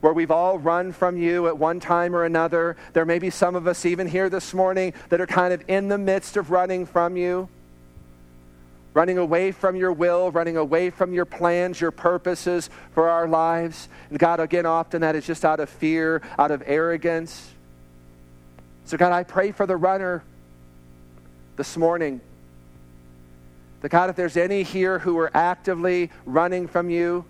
where 0.00 0.12
we've 0.12 0.30
all 0.30 0.58
run 0.58 0.92
from 0.92 1.16
you 1.16 1.48
at 1.48 1.58
one 1.58 1.80
time 1.80 2.14
or 2.14 2.24
another. 2.24 2.76
There 2.92 3.04
may 3.04 3.18
be 3.18 3.30
some 3.30 3.56
of 3.56 3.66
us 3.66 3.84
even 3.84 4.06
here 4.06 4.28
this 4.28 4.54
morning 4.54 4.94
that 5.08 5.20
are 5.20 5.26
kind 5.26 5.52
of 5.52 5.62
in 5.68 5.88
the 5.88 5.98
midst 5.98 6.36
of 6.36 6.50
running 6.50 6.86
from 6.86 7.16
you, 7.16 7.48
running 8.94 9.18
away 9.18 9.52
from 9.52 9.76
your 9.76 9.92
will, 9.92 10.30
running 10.30 10.56
away 10.56 10.90
from 10.90 11.12
your 11.12 11.24
plans, 11.24 11.80
your 11.80 11.90
purposes 11.90 12.70
for 12.92 13.08
our 13.08 13.28
lives. 13.28 13.88
And 14.10 14.18
God, 14.18 14.40
again, 14.40 14.66
often 14.66 15.00
that 15.02 15.16
is 15.16 15.26
just 15.26 15.44
out 15.44 15.60
of 15.60 15.68
fear, 15.68 16.22
out 16.38 16.50
of 16.50 16.62
arrogance. 16.66 17.50
So, 18.88 18.96
God, 18.96 19.12
I 19.12 19.22
pray 19.22 19.52
for 19.52 19.66
the 19.66 19.76
runner 19.76 20.24
this 21.56 21.76
morning. 21.76 22.22
That 23.82 23.90
God, 23.90 24.08
if 24.08 24.16
there's 24.16 24.38
any 24.38 24.62
here 24.62 24.98
who 24.98 25.18
are 25.18 25.30
actively 25.36 26.10
running 26.24 26.66
from 26.66 26.88
you, 26.88 27.26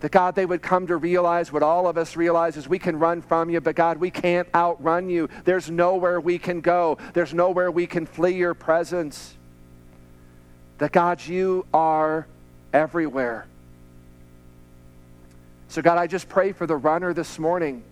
that 0.00 0.10
God, 0.10 0.34
they 0.34 0.44
would 0.44 0.60
come 0.60 0.88
to 0.88 0.96
realize 0.96 1.52
what 1.52 1.62
all 1.62 1.86
of 1.86 1.96
us 1.96 2.16
realize 2.16 2.56
is 2.56 2.68
we 2.68 2.80
can 2.80 2.98
run 2.98 3.22
from 3.22 3.48
you, 3.48 3.60
but 3.60 3.76
God, 3.76 3.98
we 3.98 4.10
can't 4.10 4.48
outrun 4.56 5.08
you. 5.08 5.28
There's 5.44 5.70
nowhere 5.70 6.20
we 6.20 6.36
can 6.36 6.60
go, 6.60 6.98
there's 7.12 7.32
nowhere 7.32 7.70
we 7.70 7.86
can 7.86 8.04
flee 8.04 8.34
your 8.34 8.52
presence. 8.52 9.36
That 10.78 10.90
God, 10.90 11.24
you 11.24 11.64
are 11.72 12.26
everywhere. 12.72 13.46
So, 15.68 15.80
God, 15.80 15.96
I 15.96 16.08
just 16.08 16.28
pray 16.28 16.50
for 16.50 16.66
the 16.66 16.76
runner 16.76 17.14
this 17.14 17.38
morning, 17.38 17.84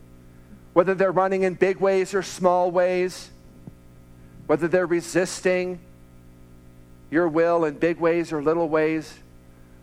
whether 0.72 0.94
they're 0.94 1.12
running 1.12 1.42
in 1.42 1.54
big 1.54 1.78
ways 1.78 2.14
or 2.14 2.22
small 2.22 2.70
ways, 2.70 3.30
whether 4.46 4.68
they're 4.68 4.86
resisting 4.86 5.80
your 7.10 7.28
will 7.28 7.64
in 7.64 7.74
big 7.74 7.98
ways 7.98 8.32
or 8.32 8.42
little 8.42 8.68
ways. 8.68 9.12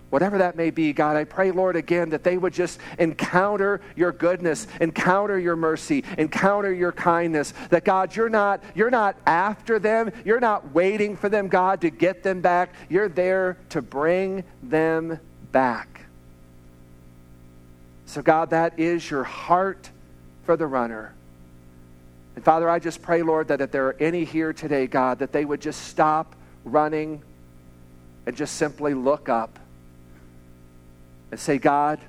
Whatever 0.10 0.38
that 0.38 0.56
may 0.56 0.70
be, 0.70 0.94
God, 0.94 1.18
I 1.18 1.26
pray, 1.26 1.52
Lord, 1.52 1.76
again, 1.76 2.12
that 2.12 2.24
they 2.24 2.38
would 2.38 2.54
just 2.54 2.80
encounter 2.98 3.82
your 3.98 4.14
goodness, 4.14 4.66
encounter 4.80 5.38
your 5.38 5.58
mercy, 5.58 6.06
encounter 6.18 6.74
your 6.74 6.94
kindness. 6.94 7.54
That 7.70 7.84
God, 7.84 8.16
you're 8.16 8.30
not, 8.30 8.64
you're 8.74 8.90
not 8.90 9.18
after 9.26 9.80
them, 9.80 10.14
you're 10.24 10.40
not 10.40 10.74
waiting 10.74 11.18
for 11.18 11.28
them, 11.28 11.50
God, 11.50 11.82
to 11.82 11.90
get 11.90 12.24
them 12.24 12.40
back. 12.40 12.74
You're 12.88 13.10
there 13.10 13.58
to 13.70 13.82
bring 13.82 14.46
them 14.64 15.20
back. 15.52 16.06
So, 18.06 18.22
God, 18.22 18.52
that 18.52 18.80
is 18.80 19.12
your 19.12 19.26
heart 19.26 19.90
for 20.48 20.58
the 20.58 20.66
runner. 20.66 21.14
And 22.36 22.44
Father, 22.44 22.70
I 22.70 22.80
just 22.80 23.02
pray, 23.02 23.22
Lord, 23.22 23.50
that 23.50 23.60
if 23.60 23.70
there 23.70 23.88
are 23.88 23.98
any 24.00 24.24
here 24.24 24.54
today, 24.54 24.88
God, 24.88 25.20
that 25.20 25.34
they 25.34 25.44
would 25.44 25.60
just 25.60 25.90
stop 25.90 26.36
running 26.64 27.22
and 28.26 28.36
just 28.36 28.56
simply 28.56 28.94
look 28.94 29.28
up 29.28 29.60
and 31.32 31.40
say, 31.40 31.58
God, 31.58 32.00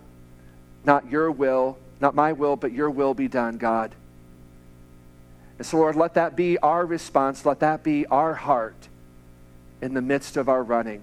not 0.85 1.11
your 1.11 1.33
will, 1.33 1.79
not 2.01 2.15
my 2.15 2.33
will, 2.33 2.55
but 2.55 2.73
your 2.73 2.91
will 2.91 3.13
be 3.13 3.27
done, 3.27 3.59
God. 3.59 3.93
And 5.59 5.67
so, 5.67 5.79
Lord, 5.79 5.97
let 5.97 6.15
that 6.15 6.37
be 6.37 6.59
our 6.59 6.87
response. 6.87 7.45
Let 7.45 7.59
that 7.61 7.83
be 7.83 8.07
our 8.07 8.35
heart 8.35 8.89
in 9.83 9.95
the 9.95 10.03
midst 10.03 10.37
of 10.37 10.49
our 10.49 10.63
running. 10.63 11.03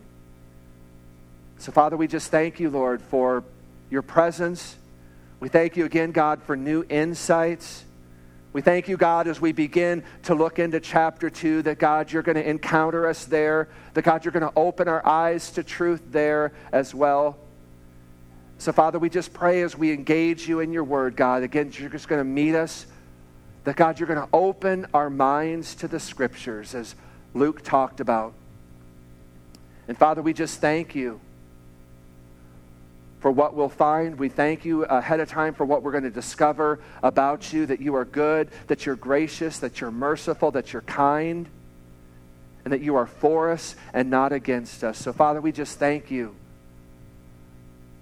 So, 1.57 1.73
Father, 1.73 1.97
we 1.97 2.07
just 2.07 2.31
thank 2.31 2.61
you, 2.61 2.69
Lord, 2.69 3.01
for 3.01 3.43
your 3.89 4.03
presence. 4.03 4.77
We 5.45 5.49
thank 5.49 5.77
you 5.77 5.85
again, 5.85 6.09
God, 6.09 6.41
for 6.41 6.55
new 6.55 6.83
insights. 6.89 7.85
We 8.51 8.63
thank 8.63 8.87
you, 8.87 8.97
God, 8.97 9.27
as 9.27 9.39
we 9.39 9.51
begin 9.51 10.03
to 10.23 10.33
look 10.33 10.57
into 10.57 10.79
chapter 10.79 11.29
2, 11.29 11.61
that 11.61 11.77
God, 11.77 12.11
you're 12.11 12.23
going 12.23 12.37
to 12.37 12.49
encounter 12.49 13.05
us 13.05 13.25
there, 13.25 13.69
that 13.93 14.01
God, 14.01 14.25
you're 14.25 14.31
going 14.31 14.41
to 14.41 14.53
open 14.55 14.87
our 14.87 15.05
eyes 15.05 15.51
to 15.51 15.63
truth 15.63 16.01
there 16.09 16.51
as 16.71 16.95
well. 16.95 17.37
So, 18.57 18.71
Father, 18.71 18.97
we 18.97 19.07
just 19.07 19.33
pray 19.33 19.61
as 19.61 19.77
we 19.77 19.91
engage 19.91 20.47
you 20.47 20.61
in 20.61 20.73
your 20.73 20.83
word, 20.83 21.15
God, 21.15 21.43
again, 21.43 21.71
you're 21.77 21.91
just 21.91 22.07
going 22.07 22.21
to 22.21 22.25
meet 22.25 22.55
us, 22.55 22.87
that 23.65 23.75
God, 23.75 23.99
you're 23.99 24.07
going 24.07 24.27
to 24.27 24.29
open 24.33 24.87
our 24.95 25.11
minds 25.11 25.75
to 25.75 25.87
the 25.87 25.99
scriptures 25.99 26.73
as 26.73 26.95
Luke 27.35 27.61
talked 27.61 27.99
about. 27.99 28.33
And, 29.87 29.95
Father, 29.95 30.23
we 30.23 30.33
just 30.33 30.59
thank 30.59 30.95
you 30.95 31.19
for 33.25 33.31
what 33.31 33.55
we'll 33.55 33.69
find. 33.69 34.19
We 34.19 34.29
thank 34.29 34.65
you 34.65 34.83
ahead 34.83 35.19
of 35.19 35.27
time 35.27 35.55
for 35.55 35.65
what 35.65 35.81
we're 35.81 35.89
going 35.93 36.03
to 36.03 36.11
discover 36.11 36.79
about 37.01 37.51
you 37.51 37.65
that 37.65 37.81
you 37.81 37.95
are 37.95 38.05
good, 38.05 38.51
that 38.67 38.85
you're 38.85 38.95
gracious, 38.95 39.57
that 39.57 39.81
you're 39.81 39.89
merciful, 39.89 40.51
that 40.51 40.71
you're 40.71 40.83
kind, 40.83 41.49
and 42.63 42.71
that 42.71 42.81
you 42.81 42.95
are 42.95 43.07
for 43.07 43.49
us 43.49 43.75
and 43.93 44.11
not 44.11 44.31
against 44.31 44.83
us. 44.83 44.99
So, 44.99 45.11
Father, 45.11 45.41
we 45.41 45.51
just 45.51 45.79
thank 45.79 46.11
you 46.11 46.35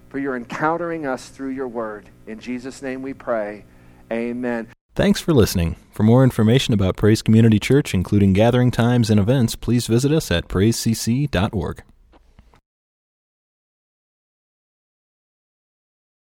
for 0.09 0.19
your 0.19 0.35
encountering 0.35 1.05
us 1.05 1.29
through 1.29 1.51
your 1.51 1.69
word. 1.69 2.09
In 2.27 2.41
Jesus' 2.41 2.81
name 2.81 3.01
we 3.01 3.13
pray. 3.13 3.63
Amen. 4.11 4.67
Thanks 4.93 5.21
for 5.21 5.31
listening. 5.31 5.77
For 5.93 6.03
more 6.03 6.25
information 6.25 6.73
about 6.73 6.97
Praise 6.97 7.21
Community 7.21 7.59
Church, 7.59 7.93
including 7.93 8.33
gathering 8.33 8.71
times 8.71 9.09
and 9.09 9.21
events, 9.21 9.55
please 9.55 9.87
visit 9.87 10.11
us 10.11 10.31
at 10.31 10.49
praisecc.org. 10.49 11.81